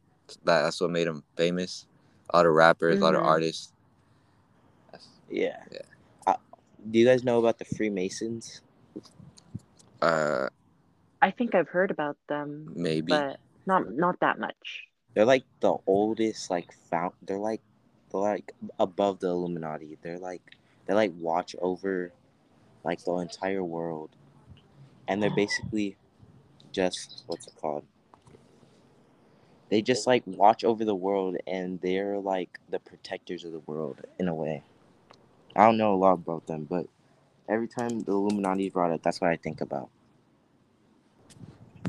That 0.44 0.62
that's 0.62 0.80
what 0.80 0.90
made 0.90 1.06
them 1.06 1.22
famous. 1.36 1.86
A 2.30 2.36
lot 2.36 2.46
of 2.46 2.52
rappers, 2.52 2.98
a 2.98 3.02
lot 3.04 3.14
of 3.14 3.22
artists. 3.22 3.72
That's- 4.90 5.08
Yeah. 5.30 5.62
Yeah. 5.70 5.78
Uh, 6.26 6.36
do 6.90 6.98
you 6.98 7.06
guys 7.06 7.22
know 7.24 7.38
about 7.38 7.58
the 7.58 7.64
Freemasons? 7.64 8.60
Uh, 10.02 10.48
I 11.22 11.30
think 11.30 11.54
I've 11.54 11.68
heard 11.68 11.90
about 11.90 12.16
them, 12.28 12.72
maybe. 12.74 13.08
but 13.12 13.40
not 13.66 13.90
not 13.92 14.20
that 14.20 14.38
much. 14.38 14.88
They're 15.14 15.24
like 15.24 15.44
the 15.60 15.76
oldest, 15.86 16.50
like 16.50 16.72
found. 16.90 17.14
They're 17.22 17.38
like, 17.38 17.62
they're 18.10 18.20
like 18.20 18.52
above 18.78 19.20
the 19.20 19.28
Illuminati. 19.28 19.96
They're 20.02 20.18
like, 20.18 20.42
they 20.86 20.92
like 20.94 21.12
watch 21.18 21.54
over, 21.60 22.12
like 22.84 23.02
the 23.04 23.14
entire 23.18 23.62
world, 23.64 24.10
and 25.08 25.22
they're 25.22 25.34
basically 25.34 25.96
just 26.72 27.22
what's 27.26 27.46
it 27.46 27.54
called? 27.60 27.84
They 29.74 29.82
just 29.82 30.06
like 30.06 30.22
watch 30.24 30.62
over 30.62 30.84
the 30.84 30.94
world, 30.94 31.36
and 31.48 31.80
they're 31.80 32.20
like 32.20 32.60
the 32.70 32.78
protectors 32.78 33.42
of 33.42 33.50
the 33.50 33.58
world 33.66 34.02
in 34.20 34.28
a 34.28 34.34
way. 34.34 34.62
I 35.56 35.66
don't 35.66 35.78
know 35.78 35.92
a 35.92 35.96
lot 35.96 36.12
about 36.12 36.46
them, 36.46 36.64
but 36.70 36.86
every 37.48 37.66
time 37.66 37.98
the 37.98 38.12
Illuminati 38.12 38.68
is 38.68 38.72
brought 38.72 38.92
up, 38.92 39.02
that's 39.02 39.20
what 39.20 39.30
I 39.30 39.36
think 39.36 39.62
about. 39.62 39.88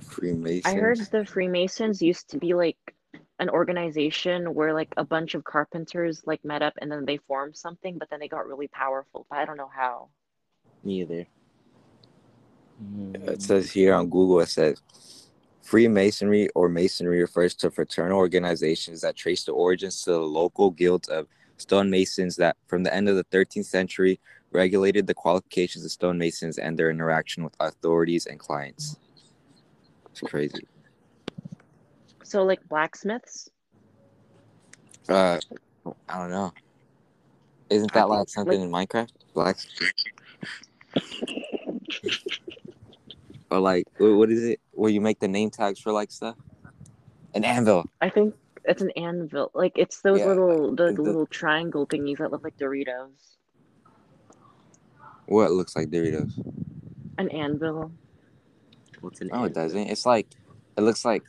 Freemasons. 0.01 0.65
I 0.65 0.73
heard 0.73 0.97
the 1.11 1.25
Freemasons 1.25 2.01
used 2.01 2.27
to 2.31 2.39
be 2.39 2.55
like 2.55 2.95
an 3.37 3.49
organization 3.49 4.55
where 4.55 4.73
like 4.73 4.91
a 4.97 5.03
bunch 5.05 5.35
of 5.35 5.43
carpenters 5.43 6.23
like 6.25 6.43
met 6.43 6.63
up 6.63 6.73
and 6.81 6.91
then 6.91 7.05
they 7.05 7.17
formed 7.17 7.55
something, 7.55 7.99
but 7.99 8.09
then 8.09 8.19
they 8.19 8.27
got 8.27 8.47
really 8.47 8.67
powerful. 8.69 9.27
But 9.29 9.37
I 9.37 9.45
don't 9.45 9.57
know 9.57 9.69
how. 9.71 10.07
Me 10.83 11.01
either. 11.01 11.27
It 13.13 13.43
says 13.43 13.69
here 13.69 13.93
on 13.93 14.09
Google, 14.09 14.39
it 14.39 14.49
says 14.49 14.81
Freemasonry 15.65 16.47
or 16.53 16.69
Masonry 16.69 17.19
refers 17.21 17.55
to 17.55 17.71
fraternal 17.71 18.19
organizations 18.19 19.01
that 19.01 19.15
trace 19.15 19.45
their 19.45 19.55
origins 19.55 20.03
to 20.03 20.11
the 20.11 20.19
local 20.19 20.69
guilds 20.69 21.09
of 21.09 21.27
stonemasons 21.57 22.35
that, 22.35 22.55
from 22.67 22.83
the 22.83 22.93
end 22.93 23.09
of 23.09 23.15
the 23.15 23.23
13th 23.25 23.65
century, 23.65 24.19
regulated 24.51 25.07
the 25.07 25.13
qualifications 25.15 25.83
of 25.83 25.89
stonemasons 25.89 26.59
and 26.59 26.77
their 26.77 26.91
interaction 26.91 27.43
with 27.43 27.55
authorities 27.59 28.27
and 28.27 28.39
clients. 28.39 28.97
It's 30.11 30.21
crazy. 30.21 30.67
So 32.23 32.43
like 32.43 32.59
blacksmiths? 32.69 33.49
Uh, 35.09 35.39
I 36.07 36.19
don't 36.19 36.29
know. 36.29 36.53
Isn't 37.71 37.91
that 37.93 38.07
like 38.07 38.29
something 38.29 38.61
in 38.61 38.69
Minecraft? 38.69 39.09
Black. 39.33 39.57
Or 43.51 43.59
like, 43.59 43.85
what 43.97 44.29
is 44.31 44.43
it? 44.43 44.59
Where 44.71 44.91
you 44.91 45.01
make 45.01 45.19
the 45.19 45.27
name 45.27 45.49
tags 45.49 45.79
for 45.79 45.91
like 45.91 46.11
stuff? 46.11 46.35
An 47.33 47.43
anvil. 47.43 47.85
I 48.01 48.09
think 48.09 48.33
it's 48.63 48.81
an 48.81 48.91
anvil. 48.91 49.51
Like 49.53 49.73
it's 49.75 50.01
those 50.01 50.19
Yeah, 50.19 50.27
little 50.27 50.75
the, 50.75 50.91
the- 50.91 51.01
little 51.01 51.25
triangle 51.27 51.85
thingies 51.85 52.17
that 52.17 52.31
look 52.31 52.43
like 52.43 52.57
Doritos. 52.57 53.35
What 55.27 55.51
looks 55.51 55.75
like 55.75 55.89
Doritos? 55.89 56.31
An 57.17 57.29
anvil. 57.29 57.91
What's 59.01 59.21
an 59.21 59.27
No, 59.27 59.43
it 59.45 59.53
doesn't. 59.53 59.87
It's 59.87 60.05
like, 60.05 60.27
it 60.77 60.81
looks 60.81 61.03
like, 61.05 61.23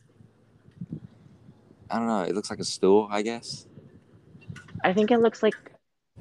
I 1.91 1.99
don't 1.99 2.07
know. 2.09 2.23
It 2.23 2.35
looks 2.35 2.51
like 2.51 2.59
a 2.59 2.65
stool, 2.65 3.09
I 3.11 3.23
guess. 3.23 3.67
I 4.85 4.93
think 4.93 5.11
it 5.11 5.19
looks 5.19 5.43
like 5.43 5.55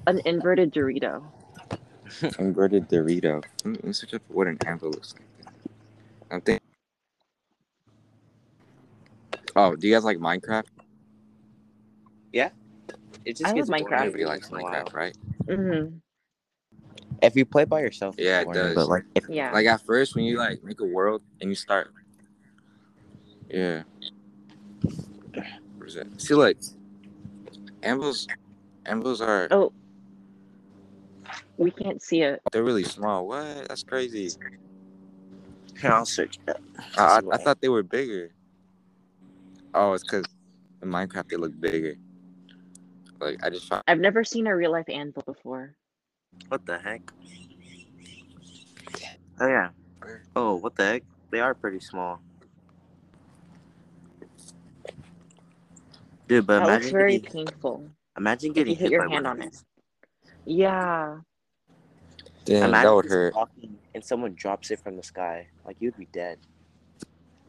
an 0.07 0.21
inverted 0.25 0.73
Dorito. 0.73 1.23
Inverted 2.39 2.87
Dorito. 2.87 3.41
Mm, 3.41 3.43
let 3.63 3.65
me, 3.65 3.73
let 3.75 3.83
me 3.85 3.93
search 3.93 4.13
up 4.13 4.21
what 4.27 4.47
an 4.47 4.57
anvil 4.65 4.91
looks 4.91 5.13
like. 5.13 5.23
I'm 6.31 6.41
thinking. 6.41 6.61
Oh, 9.55 9.75
do 9.75 9.87
you 9.87 9.93
guys 9.93 10.03
like 10.03 10.17
Minecraft? 10.17 10.65
Yeah. 12.33 12.49
It 13.23 13.37
just 13.37 13.51
I 13.51 13.53
gets 13.53 13.69
love 13.69 13.79
boring 13.79 13.93
Minecraft. 13.93 14.05
every 14.07 14.23
Everybody 14.23 14.25
likes 14.25 14.51
once 14.51 14.61
in 14.63 14.67
a 14.67 14.71
while. 14.71 14.85
Minecraft, 14.85 14.93
right? 14.93 15.17
hmm 15.47 15.97
If 17.21 17.35
you 17.35 17.45
play 17.45 17.65
by 17.65 17.81
yourself, 17.81 18.15
Yeah, 18.17 18.41
it 18.41 18.45
boring, 18.45 18.59
does. 18.59 18.75
But 18.75 18.87
like, 18.89 19.03
if 19.15 19.29
Yeah. 19.29 19.51
Like 19.51 19.65
at 19.65 19.81
first, 19.85 20.15
when 20.15 20.25
you 20.25 20.37
like 20.37 20.63
make 20.63 20.79
a 20.81 20.85
world 20.85 21.21
and 21.41 21.49
you 21.49 21.55
start, 21.55 21.91
yeah. 23.49 23.83
What 25.77 25.87
is 25.87 25.95
that? 25.95 26.07
See, 26.21 26.33
like 26.33 26.57
anvils, 27.83 28.27
anvils 28.85 29.21
are 29.21 29.47
oh. 29.51 29.71
We 31.57 31.71
can't 31.71 32.01
see 32.01 32.21
it. 32.21 32.41
they're 32.51 32.63
really 32.63 32.83
small. 32.83 33.27
What? 33.27 33.69
That's 33.69 33.83
crazy. 33.83 34.29
Here, 35.79 35.91
I'll 35.91 36.05
search 36.05 36.39
up. 36.47 36.61
I, 36.97 37.03
I, 37.03 37.21
I 37.33 37.37
thought 37.37 37.61
they 37.61 37.69
were 37.69 37.83
bigger. 37.83 38.31
Oh, 39.73 39.93
it's 39.93 40.03
because 40.03 40.25
in 40.81 40.89
Minecraft 40.89 41.29
they 41.29 41.35
look 41.37 41.59
bigger. 41.59 41.95
Like 43.19 43.43
I 43.43 43.49
just 43.49 43.67
found. 43.67 43.83
I've 43.87 43.99
never 43.99 44.23
seen 44.23 44.47
a 44.47 44.55
real 44.55 44.71
life 44.71 44.89
anvil 44.89 45.23
before. 45.25 45.75
What 46.49 46.65
the 46.65 46.77
heck? 46.77 47.01
Oh 49.37 49.47
yeah. 49.49 49.69
Oh, 50.33 50.55
what 50.55 50.77
the 50.77 50.85
heck? 50.85 51.03
They 51.29 51.41
are 51.41 51.53
pretty 51.53 51.81
small. 51.81 52.21
Dude, 56.29 56.47
but 56.47 56.59
that 56.59 56.67
imagine 56.69 56.91
very 56.91 57.19
getting, 57.19 57.45
painful. 57.45 57.89
imagine 58.17 58.51
if 58.51 58.57
you 58.57 58.63
getting 58.63 58.75
hit 58.75 58.83
hit 58.83 58.91
your 58.91 59.09
hand 59.09 59.27
on 59.27 59.41
it. 59.41 59.57
Yeah. 60.45 61.17
Damn, 62.45 62.63
Imagine 62.69 62.71
that 62.85 62.95
would 62.95 63.03
just 63.05 63.13
hurt. 63.13 63.35
walking 63.35 63.77
and 63.95 64.03
someone 64.05 64.33
drops 64.35 64.69
it 64.71 64.79
from 64.79 64.95
the 64.97 65.03
sky. 65.03 65.47
Like 65.65 65.77
you'd 65.79 65.97
be 65.97 66.07
dead. 66.13 66.37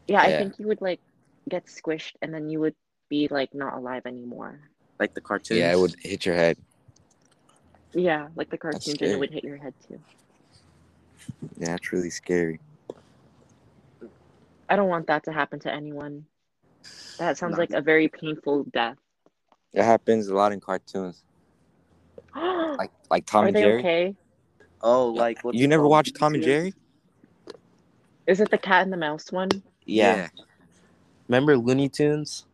Yeah, 0.09 0.21
I 0.23 0.39
think 0.39 0.59
you 0.59 0.67
would 0.69 0.81
like 0.81 1.01
get 1.49 1.67
squished 1.67 2.13
and 2.23 2.33
then 2.33 2.49
you 2.49 2.61
would 2.61 2.75
be 3.09 3.29
like 3.31 3.55
not 3.55 3.75
alive 3.75 4.03
anymore. 4.07 4.59
Like 4.99 5.13
the 5.15 5.21
cartoon. 5.21 5.59
Yeah, 5.59 5.73
it 5.73 5.79
would 5.79 5.97
hit 6.01 6.25
your 6.25 6.35
head. 6.35 6.57
Yeah, 7.93 8.29
like 8.37 8.49
the 8.51 8.57
cartoon 8.59 8.97
and 9.01 9.11
it 9.13 9.19
would 9.19 9.31
hit 9.31 9.45
your 9.45 9.59
head 9.59 9.75
too. 9.87 10.01
Yeah, 11.59 11.75
it's 11.75 11.93
really 11.93 12.11
scary. 12.11 12.59
I 14.69 14.77
don't 14.77 14.89
want 14.89 15.07
that 15.09 15.25
to 15.25 15.33
happen 15.33 15.61
to 15.61 15.73
anyone. 15.73 16.25
That 17.19 17.37
sounds 17.37 17.53
No. 17.53 17.59
like 17.59 17.71
a 17.73 17.81
very 17.81 18.09
painful 18.09 18.65
death. 18.73 18.97
It 19.73 19.83
happens 19.85 20.29
a 20.29 20.35
lot 20.35 20.53
in 20.53 20.61
cartoons, 20.61 21.23
like 22.35 22.91
like 23.11 23.27
Tom 23.27 23.47
and 23.49 23.57
they 23.57 23.63
Jerry. 23.63 23.79
okay? 23.81 24.15
Oh, 24.88 25.09
like 25.09 25.42
what's 25.42 25.59
You 25.59 25.66
never 25.66 25.85
watched 25.85 26.14
Tom 26.14 26.35
and 26.35 26.44
Jerry? 26.44 26.72
Is 28.29 28.38
it 28.38 28.53
the 28.53 28.59
cat 28.59 28.85
and 28.85 28.92
the 28.92 28.96
mouse 28.96 29.33
one? 29.33 29.51
Yeah. 29.85 30.29
Remember 31.27 31.57
Looney 31.57 31.88
Tunes? 31.88 32.44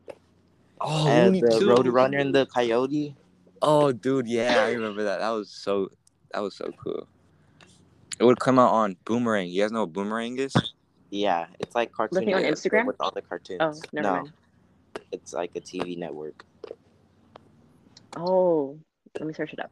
Oh, 0.80 1.06
and 1.08 1.26
Looney 1.26 1.42
the 1.42 1.58
Tunes. 1.58 1.64
Roadrunner 1.64 2.18
and 2.18 2.34
the 2.34 2.46
Coyote. 2.46 3.14
Oh, 3.60 3.92
dude, 3.92 4.26
yeah, 4.26 4.64
I 4.64 4.72
remember 4.72 5.04
that. 5.04 5.18
That 5.18 5.28
was 5.28 5.50
so. 5.50 5.90
That 6.32 6.40
was 6.40 6.54
so 6.54 6.72
cool. 6.82 7.06
It 8.18 8.24
would 8.24 8.40
come 8.40 8.58
out 8.58 8.72
on 8.72 8.96
Boomerang. 9.04 9.50
You 9.50 9.62
guys 9.62 9.70
know 9.70 9.80
what 9.80 9.92
Boomerang 9.92 10.38
is? 10.38 10.54
Yeah, 11.10 11.48
it's 11.60 11.74
like 11.74 11.92
cartoon. 11.92 12.24
thing 12.24 12.34
on 12.34 12.44
Instagram? 12.44 12.86
with 12.86 12.96
all 12.98 13.10
the 13.10 13.20
cartoons. 13.20 13.60
Oh, 13.60 13.74
never 13.92 14.08
no, 14.08 14.14
mind. 14.14 14.32
it's 15.12 15.34
like 15.34 15.50
a 15.54 15.60
TV 15.60 15.98
network. 15.98 16.46
Oh, 18.16 18.78
let 19.18 19.26
me 19.26 19.34
search 19.34 19.52
it 19.52 19.60
up. 19.60 19.70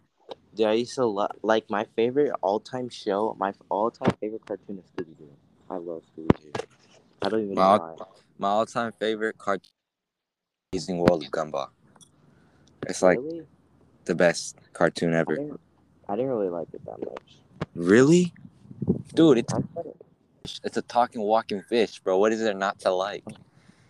Dude, 0.54 0.66
I 0.66 0.72
used 0.72 0.94
to 0.96 1.06
love 1.06 1.30
like 1.42 1.70
my 1.70 1.84
favorite 1.96 2.32
all-time 2.42 2.88
show. 2.88 3.36
My 3.38 3.52
all-time 3.68 4.14
favorite 4.20 4.44
cartoon 4.46 4.78
is 4.78 4.84
Scooby 4.96 5.16
Doo. 5.16 5.30
I 5.68 5.76
love 5.76 6.02
Scooby 6.16 6.40
Doo. 6.42 6.52
I 7.22 7.28
don't 7.28 7.44
even 7.44 7.54
Wow. 7.54 7.76
know 7.76 7.94
why. 7.98 8.06
My 8.38 8.48
all-time 8.48 8.92
favorite 8.98 9.38
cartoon, 9.38 9.70
is 10.72 10.86
The 10.86 10.92
Amazing 10.94 10.98
World 10.98 11.24
of 11.24 11.30
Gumball. 11.30 11.68
It's 12.86 13.02
like 13.02 13.18
really? 13.18 13.46
the 14.06 14.14
best 14.14 14.56
cartoon 14.72 15.14
I 15.14 15.18
ever. 15.18 15.36
didn't, 15.36 15.60
I 16.08 16.16
didn't 16.16 16.30
really 16.30 16.48
like 16.48 16.68
it 16.72 16.84
that 16.84 16.98
much. 16.98 17.36
Really, 17.74 18.32
dude? 19.14 19.38
It's 19.38 19.52
I 19.54 19.60
thought 19.60 19.86
it, 19.86 19.96
it's 20.64 20.76
a 20.76 20.82
talking, 20.82 21.20
walking 21.20 21.62
fish, 21.62 22.00
bro. 22.00 22.18
What 22.18 22.32
is 22.32 22.40
there 22.40 22.54
not 22.54 22.80
to 22.80 22.90
like? 22.90 23.24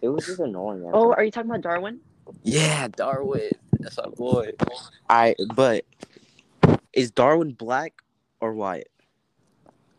it 0.03 0.09
was 0.09 0.27
just 0.27 0.41
annoying. 0.41 0.85
Oh, 0.93 1.13
are 1.13 1.25
you 1.25 1.31
talking 1.31 1.51
about 1.51 1.63
Darwin? 1.63 2.01
Yeah, 2.43 2.89
Darwin. 2.89 3.53
That's 3.79 3.99
our 3.99 4.11
boy. 4.11 4.53
I 5.09 5.35
but 5.55 5.85
is 6.93 7.11
Darwin 7.11 7.53
black 7.53 8.03
or 8.41 8.55
white? 8.55 8.89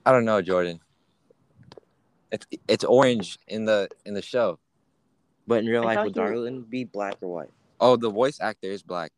I 0.05 0.11
don't 0.11 0.25
know, 0.25 0.41
Jordan. 0.41 0.79
It's 2.31 2.45
it's 2.67 2.83
orange 2.83 3.37
in 3.47 3.65
the 3.65 3.89
in 4.05 4.13
the 4.13 4.21
show. 4.21 4.57
But 5.47 5.59
in 5.59 5.65
real 5.67 5.81
I 5.83 5.85
life, 5.85 5.95
thought 5.95 6.05
would 6.05 6.15
he 6.15 6.21
was- 6.21 6.29
Darwin 6.31 6.61
be 6.63 6.83
black 6.85 7.15
or 7.21 7.27
white? 7.33 7.49
Oh, 7.79 7.95
the 7.95 8.09
voice 8.09 8.39
actor 8.39 8.67
is 8.67 8.83
black, 8.83 9.11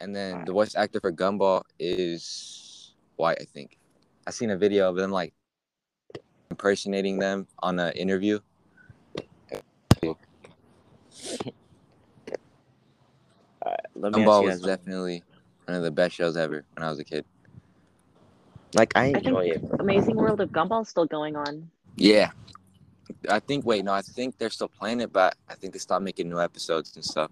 and 0.00 0.14
then 0.16 0.32
Alright. 0.32 0.46
the 0.46 0.52
voice 0.52 0.74
actor 0.74 0.98
for 1.00 1.12
Gumball 1.12 1.62
is 1.78 2.94
white. 3.16 3.38
I 3.40 3.44
think. 3.44 3.78
I 4.26 4.30
seen 4.30 4.50
a 4.50 4.56
video 4.56 4.88
of 4.88 4.96
them 4.96 5.10
like 5.10 5.32
impersonating 6.50 7.18
them 7.18 7.46
on 7.60 7.78
an 7.78 7.92
interview. 7.92 8.40
Alright, 13.64 13.80
let 13.94 14.12
me 14.12 14.22
ask 14.22 14.28
Gumball 14.28 14.42
you 14.42 14.48
was 14.48 14.60
guys. 14.60 14.76
definitely 14.78 15.22
one 15.68 15.76
of 15.76 15.82
the 15.82 15.90
best 15.90 16.14
shows 16.14 16.36
ever 16.36 16.64
when 16.74 16.84
I 16.84 16.88
was 16.88 16.98
a 16.98 17.04
kid. 17.04 17.26
Like 18.74 18.92
I 18.96 19.02
I 19.02 19.06
enjoy 19.08 19.50
think 19.50 19.64
it. 19.64 19.80
Amazing 19.80 20.16
World 20.16 20.40
of 20.40 20.48
Gumball 20.50 20.86
still 20.86 21.04
going 21.04 21.36
on. 21.36 21.70
Yeah, 21.96 22.30
I 23.30 23.38
think. 23.38 23.66
Wait, 23.66 23.84
no, 23.84 23.92
I 23.92 24.02
think 24.02 24.38
they're 24.38 24.50
still 24.50 24.68
playing 24.68 25.00
it, 25.00 25.12
but 25.12 25.36
I 25.48 25.54
think 25.54 25.74
they 25.74 25.78
stopped 25.78 26.02
making 26.02 26.28
new 26.28 26.40
episodes 26.40 26.96
and 26.96 27.04
stuff. 27.04 27.30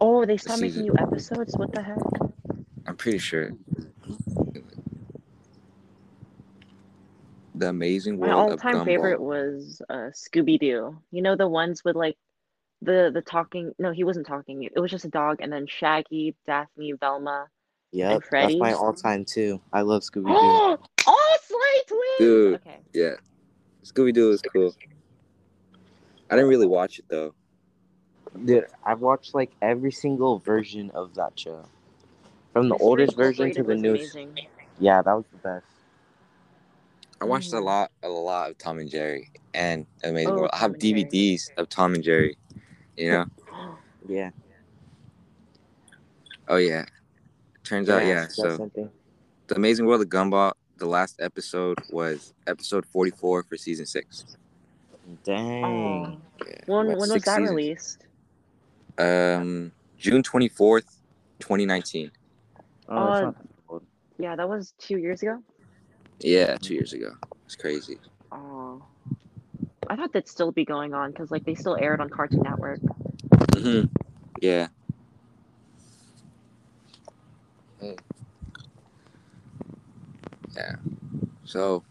Oh, 0.00 0.24
they 0.24 0.36
stopped 0.38 0.62
making 0.62 0.82
new 0.82 0.94
episodes? 0.98 1.56
What 1.56 1.72
the 1.72 1.82
heck? 1.82 1.98
I'm 2.86 2.96
pretty 2.96 3.18
sure. 3.18 3.52
The 7.54 7.68
Amazing 7.68 8.18
World 8.18 8.52
of 8.52 8.60
Gumbo. 8.60 8.64
My 8.64 8.72
all-time 8.72 8.74
Gumball. 8.74 8.84
favorite 8.84 9.20
was 9.20 9.80
uh, 9.88 10.10
Scooby 10.12 10.58
Doo. 10.58 10.96
You 11.10 11.22
know 11.22 11.36
the 11.36 11.48
ones 11.48 11.84
with 11.84 11.94
like 11.94 12.16
the 12.84 13.10
the 13.12 13.22
talking. 13.22 13.72
No, 13.78 13.92
he 13.92 14.04
wasn't 14.04 14.26
talking. 14.26 14.62
It 14.64 14.78
was 14.78 14.90
just 14.90 15.04
a 15.04 15.08
dog, 15.08 15.38
and 15.40 15.52
then 15.52 15.66
Shaggy, 15.66 16.34
Daphne, 16.46 16.92
Velma. 16.92 17.48
yeah 17.92 18.18
that's 18.30 18.56
my 18.56 18.72
all-time 18.72 19.24
too. 19.24 19.60
I 19.72 19.82
love 19.82 20.02
Scooby 20.02 20.26
Doo. 20.26 20.32
Oh, 20.34 20.78
Oh, 21.06 21.36
Slay 21.42 21.82
Twins. 21.86 22.18
Dude. 22.18 22.54
Okay. 22.56 22.78
Yeah, 22.92 23.14
Scooby 23.84 24.12
Doo 24.12 24.30
is 24.30 24.42
cool. 24.42 24.74
I 26.30 26.36
didn't 26.36 26.48
really 26.48 26.66
watch 26.66 26.98
it 26.98 27.04
though. 27.08 27.34
Dude, 28.44 28.66
I've 28.84 29.00
watched 29.00 29.34
like 29.34 29.52
every 29.62 29.92
single 29.92 30.38
version 30.40 30.90
of 30.92 31.14
that 31.14 31.38
show. 31.38 31.64
From 32.52 32.68
the 32.68 32.74
Mr. 32.76 32.80
oldest 32.80 33.16
version 33.16 33.52
to 33.52 33.62
the 33.62 33.74
newest. 33.74 34.14
amazing. 34.14 34.46
Yeah, 34.80 35.02
that 35.02 35.12
was 35.12 35.24
the 35.30 35.38
best. 35.38 35.66
I 37.20 37.26
watched 37.26 37.52
a 37.52 37.56
Mhm. 37.56 37.64
lot, 37.64 37.92
a 38.02 38.08
lot 38.08 38.50
of 38.50 38.58
Tom 38.58 38.78
and 38.78 38.90
Jerry 38.90 39.30
and 39.54 39.86
Amazing 40.02 40.30
Oh, 40.32 40.36
World. 40.36 40.50
I 40.52 40.56
have 40.58 40.70
Tom 40.70 40.74
and 40.74 40.82
Jerry. 40.82 41.04
DVDs 41.04 41.50
of 41.56 41.68
Tom 41.68 41.94
and 41.94 42.02
Jerry. 42.02 42.36
You 42.96 43.10
know? 43.12 43.26
Yeah. 44.06 44.30
Oh 46.48 46.56
yeah. 46.56 46.84
Turns 47.62 47.88
out, 47.88 48.04
yeah. 48.04 48.26
So 48.28 48.56
something. 48.58 48.90
the 49.46 49.56
Amazing 49.56 49.86
World 49.86 50.02
of 50.02 50.08
Gumball. 50.08 50.52
The 50.76 50.84
last 50.86 51.20
episode 51.22 51.78
was 51.90 52.34
episode 52.46 52.84
forty-four 52.84 53.44
for 53.44 53.56
season 53.56 53.86
six. 53.86 54.36
Dang. 55.24 55.64
Oh. 55.64 56.16
Yeah, 56.46 56.54
When 56.66 56.86
when 56.88 56.96
was 56.98 57.08
that 57.10 57.22
seasons. 57.22 57.48
released? 57.50 58.06
Um, 58.98 59.72
June 59.96 60.22
twenty-fourth, 60.22 61.00
twenty 61.38 61.64
nineteen. 61.64 62.10
Oh, 62.90 62.96
Uh, 62.96 63.20
not 63.22 63.38
that 63.38 63.46
old. 63.70 63.82
Yeah, 64.18 64.36
that 64.36 64.46
was 64.48 64.74
two 64.78 64.98
years 64.98 65.22
ago. 65.22 65.42
Yeah, 66.20 66.56
two 66.56 66.74
years 66.74 66.92
ago. 66.92 67.12
It's 67.46 67.56
crazy. 67.56 67.98
Oh. 68.30 68.82
I 69.88 69.96
thought 69.96 70.12
that'd 70.12 70.28
still 70.28 70.52
be 70.52 70.64
going 70.64 70.94
on 70.94 71.10
because 71.10 71.30
like 71.30 71.44
they 71.44 71.54
still 71.54 71.76
aired 71.76 72.00
on 72.00 72.10
Cartoon 72.10 72.42
Network. 72.42 72.80
hmm 73.54 73.82
Yeah. 74.40 74.68
Mm. 77.82 77.98
Yeah. 80.56 80.76
So. 81.44 81.84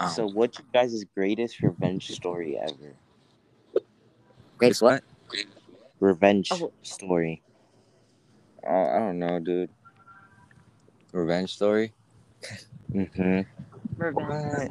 Oh, 0.00 0.08
So, 0.08 0.26
what's 0.26 0.58
your 0.58 0.66
guys' 0.72 1.04
greatest 1.14 1.62
revenge 1.62 2.08
story 2.08 2.58
ever? 2.58 2.96
Grace, 4.58 4.80
what? 4.82 5.04
Revenge 6.00 6.50
Oh. 6.52 6.72
story. 6.82 7.42
Oh, 8.66 8.70
I 8.84 8.98
don't 8.98 9.18
know, 9.18 9.38
dude. 9.40 9.70
Revenge 11.12 11.54
story. 11.54 11.94
Mm-hmm. 12.94 13.40
Revenge. 13.96 14.70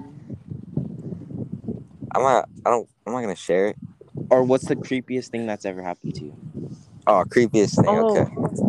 I'm 2.12 2.22
not. 2.22 2.50
I 2.66 2.70
don't. 2.70 2.90
I'm 3.06 3.14
not 3.14 3.22
gonna 3.22 3.36
share 3.36 3.68
it. 3.68 3.78
Or 4.30 4.44
what's 4.44 4.66
the 4.66 4.76
creepiest 4.76 5.30
thing 5.30 5.48
that's 5.48 5.66
ever 5.66 5.82
happened 5.82 6.16
to 6.16 6.26
you? 6.26 6.36
Oh, 7.08 7.24
creepiest 7.28 7.76
thing. 7.76 7.86
Oh. 7.88 8.10
Okay. 8.10 8.30
You 8.36 8.60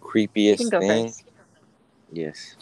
Creepiest 0.00 0.78
thing. 0.80 1.08
first. 1.08 1.24
Yes. 2.12 2.56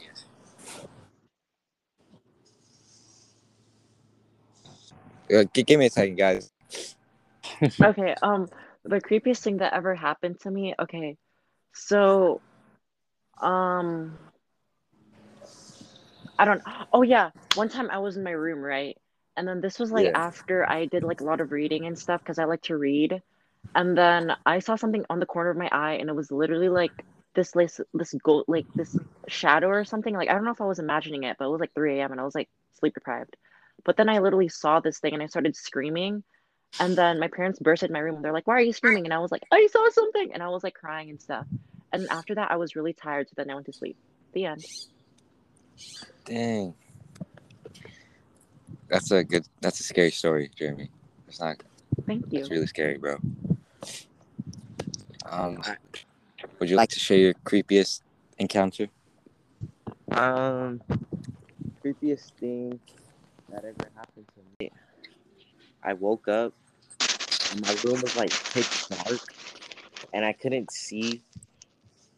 Uh, 5.33 5.45
g- 5.53 5.63
give 5.63 5.79
me 5.79 5.87
a 5.87 5.91
second, 5.91 6.17
guys. 6.17 6.51
okay 7.83 8.15
um 8.23 8.49
the 8.85 9.01
creepiest 9.01 9.43
thing 9.43 9.59
that 9.59 9.73
ever 9.73 9.95
happened 9.95 10.39
to 10.41 10.51
me 10.51 10.75
okay 10.81 11.17
so 11.73 12.41
um 13.43 14.19
i 16.39 16.45
don't 16.45 16.63
oh 16.93 17.03
yeah 17.03 17.31
one 17.55 17.69
time 17.69 17.91
i 17.91 17.99
was 17.99 18.17
in 18.17 18.25
my 18.25 18.31
room 18.31 18.61
right 18.61 18.97
and 19.37 19.47
then 19.47 19.61
this 19.61 19.79
was 19.79 19.91
like 19.93 20.09
Yeah. 20.09 20.15
after 20.15 20.69
i 20.71 20.87
did 20.87 21.05
like 21.05 21.21
a 21.21 21.25
lot 21.25 21.41
of 21.41 21.53
reading 21.53 21.87
and 21.87 21.99
stuff 21.99 22.21
because 22.23 22.39
i 22.39 22.45
like 22.45 22.63
to 22.63 22.77
read 22.77 23.21
and 23.75 23.97
then 23.97 24.33
i 24.47 24.59
saw 24.59 24.77
something 24.77 25.05
on 25.11 25.21
the 25.21 25.27
corner 25.27 25.51
of 25.51 25.57
my 25.57 25.69
eye 25.73 25.95
and 26.01 26.09
it 26.09 26.17
was 26.17 26.31
literally 26.31 26.69
like 26.69 26.93
this 27.35 27.53
this 27.53 27.81
this 27.95 28.15
gold 28.25 28.45
like 28.49 28.67
this 28.77 28.97
shadow 29.29 29.69
or 29.69 29.85
something 29.85 30.15
like 30.15 30.29
i 30.29 30.33
don't 30.35 30.45
know 30.45 30.53
if 30.53 30.61
i 30.61 30.67
was 30.67 30.79
imagining 30.79 31.25
it 31.25 31.37
but 31.39 31.47
it 31.47 31.51
was 31.51 31.61
like 31.61 31.73
3 31.75 31.99
a.m 32.01 32.13
and 32.13 32.21
i 32.21 32.25
was 32.25 32.35
like 32.35 32.49
sleep 32.79 32.95
deprived 32.95 33.37
but 33.85 33.97
then 33.97 34.09
i 34.09 34.19
literally 34.19 34.49
saw 34.49 34.81
this 34.81 34.99
thing 35.01 35.15
and 35.15 35.23
i 35.23 35.27
started 35.27 35.57
screaming 35.57 36.23
and 36.79 36.97
then 36.97 37.21
my 37.21 37.29
parents 37.29 37.59
burst 37.61 37.83
into 37.83 37.93
my 37.93 38.01
room 38.01 38.17
and 38.17 38.25
they're 38.25 38.33
like, 38.33 38.47
Why 38.47 38.55
are 38.57 38.61
you 38.63 38.73
screaming? 38.73 39.05
And 39.07 39.15
I 39.15 39.19
was 39.21 39.33
like, 39.33 39.43
I 39.53 39.67
saw 39.71 39.89
something. 39.91 40.31
And 40.35 40.43
I 40.43 40.49
was 40.49 40.65
like 40.65 40.75
crying 40.75 41.11
and 41.11 41.21
stuff. 41.21 41.47
And 41.95 42.09
after 42.11 42.35
that, 42.35 42.51
I 42.51 42.57
was 42.57 42.75
really 42.75 42.93
tired. 42.93 43.29
So 43.29 43.35
then 43.37 43.51
I 43.51 43.55
went 43.55 43.67
to 43.67 43.73
sleep. 43.73 43.97
The 44.33 44.47
end. 44.47 44.65
Dang. 46.25 46.75
That's 48.89 49.11
a 49.13 49.23
good. 49.23 49.47
That's 49.61 49.79
a 49.79 49.85
scary 49.85 50.11
story, 50.11 50.51
Jeremy. 50.57 50.91
It's 51.29 51.41
not. 51.41 51.63
Thank 52.07 52.33
you. 52.33 52.41
It's 52.41 52.51
really 52.51 52.67
scary, 52.67 52.99
bro. 52.99 53.19
Um, 55.27 55.63
would 56.59 56.69
you 56.69 56.77
like 56.77 56.91
to 56.91 57.01
share 57.01 57.19
your 57.19 57.35
creepiest 57.45 58.03
encounter? 58.39 58.89
Um, 60.11 60.81
creepiest 61.85 62.33
thing 62.41 62.81
that 63.51 63.65
ever 63.65 63.91
happened 63.95 64.27
to 64.35 64.43
me. 64.59 64.71
I 65.83 65.93
woke 65.93 66.29
up 66.29 66.53
and 67.53 67.63
my 67.63 67.77
room 67.85 68.01
was 68.01 68.17
like 68.17 68.33
pitch 68.53 68.89
dark 68.89 69.21
and 70.13 70.25
I 70.25 70.33
couldn't 70.33 70.73
see. 70.73 71.23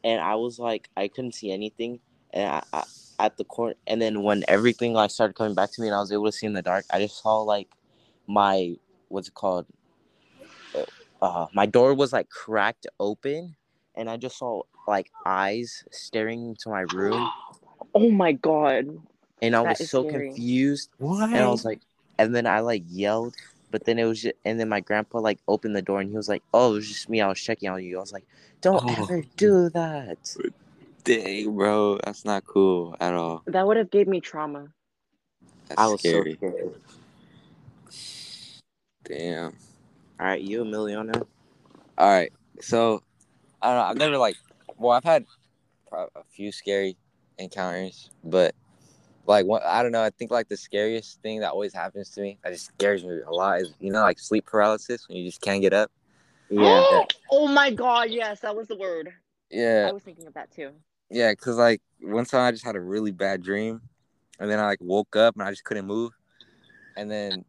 And 0.06 0.20
I 0.20 0.36
was 0.36 0.60
like, 0.60 0.88
I 0.96 1.08
couldn't 1.08 1.34
see 1.34 1.50
anything. 1.50 1.98
And 2.32 2.48
I, 2.48 2.62
I 2.72 2.84
at 3.18 3.36
the 3.38 3.44
corner, 3.44 3.74
and 3.86 4.00
then 4.00 4.22
when 4.22 4.44
everything 4.46 4.92
like 4.92 5.10
started 5.10 5.34
coming 5.34 5.54
back 5.54 5.72
to 5.72 5.80
me 5.80 5.88
and 5.88 5.96
I 5.96 6.00
was 6.00 6.12
able 6.12 6.26
to 6.26 6.32
see 6.32 6.46
in 6.46 6.52
the 6.52 6.62
dark, 6.62 6.84
I 6.92 7.00
just 7.00 7.20
saw 7.20 7.40
like 7.40 7.68
my 8.28 8.76
what's 9.08 9.28
it 9.28 9.34
called? 9.34 9.66
Uh, 11.20 11.46
my 11.54 11.66
door 11.66 11.94
was 11.94 12.12
like 12.12 12.28
cracked 12.28 12.86
open, 13.00 13.56
and 13.96 14.08
I 14.08 14.16
just 14.16 14.38
saw 14.38 14.62
like 14.86 15.10
eyes 15.26 15.82
staring 15.90 16.50
into 16.50 16.68
my 16.68 16.82
room 16.92 17.28
Oh 17.94 18.10
my 18.10 18.32
God. 18.32 18.86
and 19.40 19.56
I 19.56 19.62
That 19.62 19.80
was 19.80 19.90
so 19.90 20.02
scary. 20.02 20.28
confused. 20.28 20.90
What? 20.98 21.30
And 21.30 21.42
I 21.42 21.48
was 21.48 21.64
like, 21.64 21.80
and 22.18 22.34
then 22.34 22.46
I 22.46 22.60
like 22.60 22.84
yelled, 22.86 23.34
but 23.70 23.84
then 23.84 23.98
it 23.98 24.04
was 24.04 24.22
just, 24.22 24.34
and 24.44 24.58
then 24.58 24.68
my 24.68 24.80
grandpa 24.80 25.18
like 25.18 25.38
opened 25.48 25.76
the 25.76 25.82
door 25.82 26.00
and 26.00 26.10
he 26.10 26.16
was 26.16 26.28
like, 26.28 26.42
"Oh, 26.54 26.72
it 26.72 26.74
was 26.76 26.88
just 26.88 27.08
me. 27.08 27.20
I 27.20 27.28
was 27.28 27.40
checking 27.40 27.68
on 27.68 27.82
you." 27.82 27.96
I 27.98 28.00
was 28.00 28.12
like, 28.12 28.26
"Don't 28.60 28.82
Oh. 28.84 29.02
ever 29.02 29.22
do 29.36 29.68
that." 29.70 30.36
Dang, 31.04 31.54
bro, 31.54 31.98
that's 32.04 32.24
not 32.24 32.44
cool 32.44 32.96
at 33.00 33.14
all. 33.14 33.42
That 33.46 33.66
would 33.66 33.76
have 33.76 33.90
gave 33.90 34.08
me 34.08 34.20
trauma. 34.20 34.68
That's 35.68 35.80
I 35.80 35.86
was 35.86 36.00
scary. 36.00 36.38
so 36.40 36.48
scared. 36.48 36.80
Damn. 39.04 39.56
All 40.18 40.26
right, 40.26 40.40
you, 40.40 40.64
Emiliano. 40.64 41.26
All 41.98 42.08
right. 42.10 42.32
So, 42.60 43.02
I 43.62 43.68
don't 43.68 43.76
know. 43.76 43.82
I've 43.84 43.96
never 43.96 44.18
like. 44.18 44.36
Well, 44.78 44.92
I've 44.92 45.04
had 45.04 45.24
a 45.92 46.24
few 46.28 46.50
scary 46.52 46.96
encounters, 47.38 48.10
but 48.24 48.54
like 49.28 49.46
one, 49.46 49.62
I 49.64 49.82
don't 49.82 49.92
know. 49.92 50.02
I 50.02 50.10
think 50.10 50.30
like 50.30 50.48
the 50.48 50.56
scariest 50.56 51.20
thing 51.22 51.40
that 51.40 51.50
always 51.50 51.72
happens 51.72 52.10
to 52.10 52.20
me 52.20 52.38
that 52.42 52.52
just 52.52 52.66
scares 52.66 53.04
me 53.04 53.20
a 53.26 53.30
lot 53.30 53.60
is 53.60 53.74
you 53.80 53.90
know 53.90 54.02
like 54.02 54.18
sleep 54.18 54.46
paralysis 54.46 55.08
when 55.08 55.18
you 55.18 55.26
just 55.26 55.40
can't 55.40 55.62
get 55.62 55.72
up. 55.72 55.90
Yeah. 56.48 57.02
oh 57.32 57.48
my 57.48 57.72
God. 57.72 58.08
Yes, 58.08 58.38
that 58.40 58.54
was 58.54 58.68
the 58.68 58.76
word. 58.76 59.12
Yeah, 59.50 59.86
I 59.88 59.92
was 59.92 60.04
thinking 60.04 60.28
of 60.28 60.34
that 60.34 60.48
too. 60.52 60.70
yeah. 61.10 61.34
Cause 61.34 61.56
like 61.56 61.82
one 62.00 62.24
time 62.24 62.42
I 62.42 62.52
just 62.52 62.64
had 62.64 62.76
a 62.76 62.80
really 62.80 63.10
bad 63.10 63.42
dream, 63.42 63.80
and 64.38 64.48
then 64.48 64.60
I 64.60 64.66
like 64.66 64.78
woke 64.80 65.16
up 65.16 65.34
and 65.34 65.42
I 65.42 65.50
just 65.50 65.64
couldn't 65.64 65.86
move, 65.86 66.12
and 66.96 67.10
then 67.10 67.44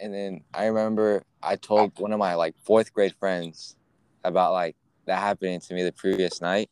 and 0.00 0.12
then 0.12 0.40
I 0.52 0.66
remember 0.66 1.22
I 1.42 1.54
told 1.54 1.92
one 2.00 2.12
of 2.12 2.18
my 2.18 2.34
like 2.34 2.56
fourth 2.64 2.92
grade 2.92 3.14
friends 3.20 3.76
about 4.24 4.52
like 4.52 4.74
that 5.06 5.20
happening 5.20 5.60
to 5.60 5.74
me 5.74 5.84
the 5.84 5.92
previous 5.92 6.40
night, 6.40 6.70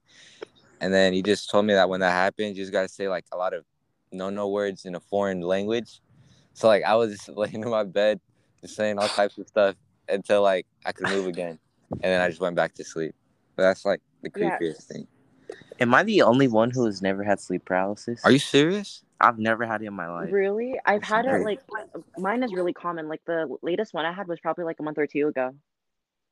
and 0.80 0.92
then 0.92 1.12
he 1.12 1.22
just 1.22 1.48
told 1.48 1.64
me 1.64 1.74
that 1.74 1.88
when 1.88 2.00
that 2.00 2.10
happened, 2.10 2.56
you 2.56 2.62
just 2.62 2.72
gotta 2.72 2.88
say 2.88 3.08
like 3.08 3.26
a 3.30 3.36
lot 3.36 3.54
of 3.54 3.64
no 4.12 4.30
no 4.30 4.48
words 4.48 4.84
in 4.84 4.94
a 4.94 5.00
foreign 5.00 5.40
language. 5.40 6.00
So 6.54 6.68
like 6.68 6.84
I 6.84 6.94
was 6.96 7.12
just 7.12 7.28
laying 7.36 7.62
in 7.62 7.70
my 7.70 7.84
bed, 7.84 8.20
just 8.60 8.76
saying 8.76 8.98
all 8.98 9.08
types 9.08 9.38
of 9.38 9.48
stuff 9.48 9.76
until 10.08 10.42
like 10.42 10.66
I 10.84 10.92
could 10.92 11.08
move 11.10 11.26
again, 11.26 11.58
and 11.90 12.02
then 12.02 12.20
I 12.20 12.28
just 12.28 12.40
went 12.40 12.56
back 12.56 12.74
to 12.74 12.84
sleep. 12.84 13.14
But 13.56 13.62
that's 13.64 13.84
like 13.84 14.00
the 14.22 14.30
Yeah. 14.36 14.58
creepiest 14.58 14.84
thing. 14.84 15.06
Am 15.80 15.94
I 15.94 16.02
the 16.02 16.22
only 16.22 16.48
one 16.48 16.70
who 16.70 16.84
has 16.86 17.02
never 17.02 17.22
had 17.22 17.40
sleep 17.40 17.64
paralysis? 17.64 18.24
Are 18.24 18.30
you 18.30 18.38
serious? 18.38 19.04
I've 19.20 19.38
never 19.38 19.64
had 19.66 19.82
it 19.82 19.86
in 19.86 19.94
my 19.94 20.08
life. 20.08 20.32
Really? 20.32 20.78
I've 20.84 21.02
had 21.02 21.26
it 21.26 21.42
like 21.42 21.60
mine 22.16 22.42
is 22.42 22.52
really 22.52 22.72
common. 22.72 23.08
Like 23.08 23.24
the 23.26 23.56
latest 23.62 23.94
one 23.94 24.04
I 24.04 24.12
had 24.12 24.28
was 24.28 24.40
probably 24.40 24.64
like 24.64 24.80
a 24.80 24.82
month 24.82 24.98
or 24.98 25.06
two 25.06 25.28
ago. 25.28 25.54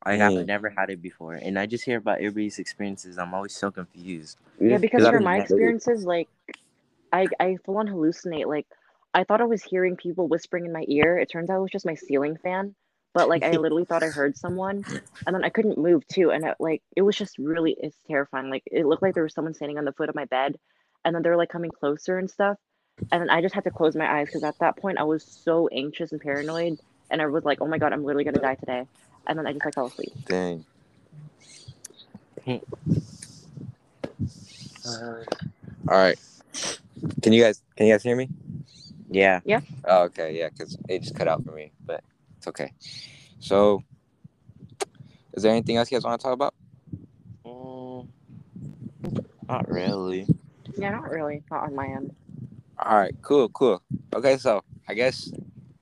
I 0.02 0.14
have 0.16 0.34
Mm. 0.34 0.46
never 0.46 0.68
had 0.68 0.90
it 0.90 1.02
before, 1.02 1.34
and 1.34 1.58
I 1.58 1.66
just 1.66 1.84
hear 1.84 1.98
about 1.98 2.18
everybody's 2.18 2.58
experiences. 2.58 3.18
I'm 3.18 3.34
always 3.34 3.54
so 3.56 3.70
confused. 3.70 4.38
Yeah, 4.60 4.78
because 4.78 5.08
for 5.08 5.20
my 5.20 5.38
experiences, 5.38 6.04
like 6.04 6.28
I 7.16 7.28
I 7.40 7.56
full 7.64 7.78
on 7.78 7.88
hallucinate. 7.88 8.46
Like 8.46 8.66
I 9.14 9.24
thought 9.24 9.40
I 9.40 9.44
was 9.44 9.62
hearing 9.62 9.96
people 9.96 10.28
whispering 10.28 10.66
in 10.66 10.72
my 10.72 10.84
ear. 10.88 11.18
It 11.18 11.30
turns 11.30 11.48
out 11.48 11.56
it 11.56 11.62
was 11.62 11.70
just 11.70 11.86
my 11.86 11.94
ceiling 11.94 12.36
fan. 12.36 12.74
But 13.14 13.28
like 13.28 13.42
I 13.42 13.50
literally 13.56 13.86
thought 13.86 14.02
I 14.02 14.08
heard 14.08 14.36
someone, 14.36 14.84
and 15.26 15.34
then 15.34 15.44
I 15.44 15.48
couldn't 15.48 15.78
move 15.78 16.06
too. 16.06 16.30
And 16.30 16.44
it, 16.44 16.56
like 16.60 16.82
it 16.94 17.02
was 17.02 17.16
just 17.16 17.38
really 17.38 17.74
it's 17.78 17.96
terrifying. 18.06 18.50
Like 18.50 18.64
it 18.66 18.86
looked 18.86 19.02
like 19.02 19.14
there 19.14 19.22
was 19.22 19.34
someone 19.34 19.54
standing 19.54 19.78
on 19.78 19.84
the 19.84 19.92
foot 19.92 20.10
of 20.10 20.14
my 20.14 20.26
bed, 20.26 20.56
and 21.04 21.14
then 21.14 21.22
they 21.22 21.30
were 21.30 21.36
like 21.36 21.48
coming 21.48 21.70
closer 21.70 22.18
and 22.18 22.30
stuff. 22.30 22.58
And 23.12 23.20
then 23.22 23.30
I 23.30 23.42
just 23.42 23.54
had 23.54 23.64
to 23.64 23.70
close 23.70 23.94
my 23.94 24.20
eyes 24.20 24.26
because 24.26 24.42
at 24.42 24.58
that 24.60 24.76
point 24.78 24.98
I 24.98 25.04
was 25.04 25.24
so 25.44 25.68
anxious 25.68 26.12
and 26.12 26.20
paranoid, 26.20 26.78
and 27.10 27.22
I 27.22 27.26
was 27.26 27.44
like, 27.44 27.60
oh 27.60 27.66
my 27.66 27.78
god, 27.78 27.92
I'm 27.92 28.04
literally 28.04 28.24
gonna 28.24 28.40
die 28.40 28.56
today. 28.56 28.84
And 29.26 29.38
then 29.38 29.46
I 29.46 29.52
just 29.52 29.64
like 29.64 29.74
fell 29.74 29.86
asleep. 29.86 30.12
Dang. 30.26 30.64
Uh, 34.84 35.24
All 35.88 35.96
right. 35.96 36.18
Can 37.22 37.32
you 37.32 37.42
guys 37.42 37.62
can 37.76 37.86
you 37.86 37.94
guys 37.94 38.02
hear 38.02 38.16
me? 38.16 38.28
yeah. 39.44 39.60
Oh, 39.84 40.04
okay, 40.04 40.36
yeah, 40.38 40.48
because 40.48 40.76
it 40.88 41.02
just 41.02 41.14
cut 41.14 41.28
out 41.28 41.44
for 41.44 41.52
me, 41.52 41.72
but 41.84 42.02
it's 42.36 42.46
okay. 42.48 42.72
So, 43.38 43.82
is 45.34 45.42
there 45.42 45.52
anything 45.52 45.76
else 45.76 45.90
you 45.90 45.96
guys 45.96 46.04
want 46.04 46.20
to 46.20 46.24
talk 46.24 46.32
about? 46.32 46.54
Mm, 47.46 48.08
not 49.48 49.68
really. 49.68 50.26
Yeah, 50.76 50.90
not 50.90 51.08
really. 51.10 51.42
Not 51.50 51.64
on 51.64 51.74
my 51.74 51.86
end. 51.86 52.14
All 52.78 52.96
right, 52.96 53.14
cool, 53.22 53.48
cool. 53.50 53.82
Okay, 54.14 54.36
so 54.36 54.62
I 54.88 54.94
guess 54.94 55.30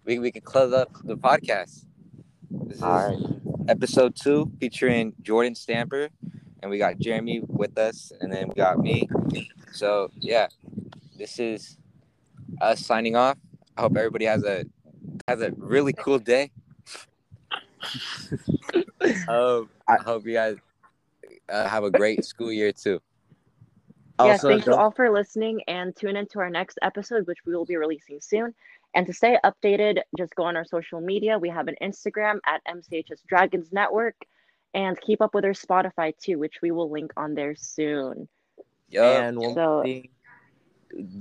we 0.04 0.18
we 0.18 0.30
can 0.30 0.42
close 0.42 0.72
up 0.72 0.90
the 1.04 1.16
podcast. 1.16 1.84
This 2.50 2.76
is 2.76 2.82
All 2.82 3.08
right. 3.08 3.18
episode 3.68 4.14
two 4.14 4.50
featuring 4.60 5.12
Jordan 5.22 5.54
Stamper, 5.54 6.08
and 6.60 6.70
we 6.70 6.78
got 6.78 6.98
Jeremy 6.98 7.40
with 7.46 7.76
us, 7.78 8.12
and 8.20 8.32
then 8.32 8.48
we 8.48 8.54
got 8.54 8.78
me. 8.78 9.08
So 9.72 10.10
yeah, 10.20 10.46
this 11.16 11.38
is 11.38 11.76
us 12.60 12.84
signing 12.84 13.16
off. 13.16 13.36
I 13.76 13.82
hope 13.82 13.96
everybody 13.96 14.24
has 14.26 14.44
a 14.44 14.64
has 15.28 15.40
a 15.40 15.52
really 15.56 15.92
cool 15.92 16.18
day. 16.18 16.50
um, 19.28 19.68
I 19.86 19.96
hope 20.02 20.26
you 20.26 20.32
guys 20.34 20.56
uh, 21.48 21.68
have 21.68 21.84
a 21.84 21.90
great 21.90 22.24
school 22.24 22.50
year 22.52 22.72
too. 22.72 23.00
yes, 24.20 24.44
Also, 24.44 24.48
thank 24.48 24.66
you 24.66 24.74
all 24.74 24.90
for 24.90 25.10
listening 25.10 25.60
and 25.68 25.94
tune 25.94 26.16
into 26.16 26.38
our 26.40 26.50
next 26.50 26.78
episode, 26.82 27.26
which 27.26 27.38
we 27.46 27.54
will 27.54 27.66
be 27.66 27.76
releasing 27.76 28.20
soon. 28.20 28.54
And 28.94 29.06
to 29.06 29.12
stay 29.12 29.38
updated, 29.44 29.98
just 30.16 30.34
go 30.36 30.44
on 30.44 30.56
our 30.56 30.64
social 30.64 31.00
media. 31.00 31.38
We 31.38 31.48
have 31.50 31.66
an 31.68 31.74
Instagram 31.82 32.38
at 32.46 32.62
MCHS 32.68 33.22
Dragons 33.26 33.72
Network 33.72 34.14
and 34.72 35.00
keep 35.00 35.20
up 35.20 35.34
with 35.34 35.44
our 35.44 35.52
Spotify 35.52 36.16
too, 36.16 36.38
which 36.38 36.60
we 36.62 36.70
will 36.70 36.90
link 36.90 37.12
on 37.16 37.34
there 37.34 37.54
soon. 37.56 38.28
Yup. 38.88 39.22
And 39.22 39.38
one 39.38 39.54
So- 39.54 39.82
thing, 39.82 40.08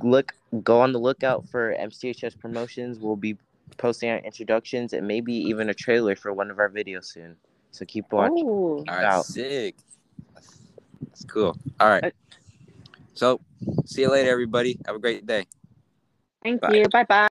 look, 0.02 0.34
go 0.64 0.82
on 0.82 0.92
the 0.92 1.00
lookout 1.00 1.48
for 1.50 1.76
MCHS 1.76 2.38
promotions. 2.40 3.00
We'll 3.00 3.16
be 3.16 3.38
posting 3.78 4.10
our 4.10 4.20
introductions 4.20 4.94
and 4.94 5.08
maybe 5.08 5.34
even 5.34 5.70
a 5.70 5.74
trailer 5.74 6.16
for 6.16 6.34
one 6.34 6.52
of 6.52 6.60
our 6.60 6.70
videos 6.70 7.06
soon. 7.06 7.38
So 7.72 7.86
keep 7.86 8.12
watching. 8.12 8.48
All 8.48 8.84
right, 8.88 9.06
out. 9.06 9.26
sick. 9.26 9.76
That's, 10.34 10.58
that's 11.02 11.26
cool. 11.26 11.58
All 11.80 11.90
right. 11.90 12.04
Uh, 12.04 12.10
So, 13.16 13.40
see 13.86 14.02
you 14.02 14.12
later, 14.12 14.30
everybody. 14.32 14.80
Have 14.86 14.96
a 14.96 15.00
great 15.00 15.26
day. 15.26 15.46
thank 16.44 16.62
Bye. 16.62 16.74
you. 16.74 16.84
Bye 16.90 17.04
bye. 17.04 17.22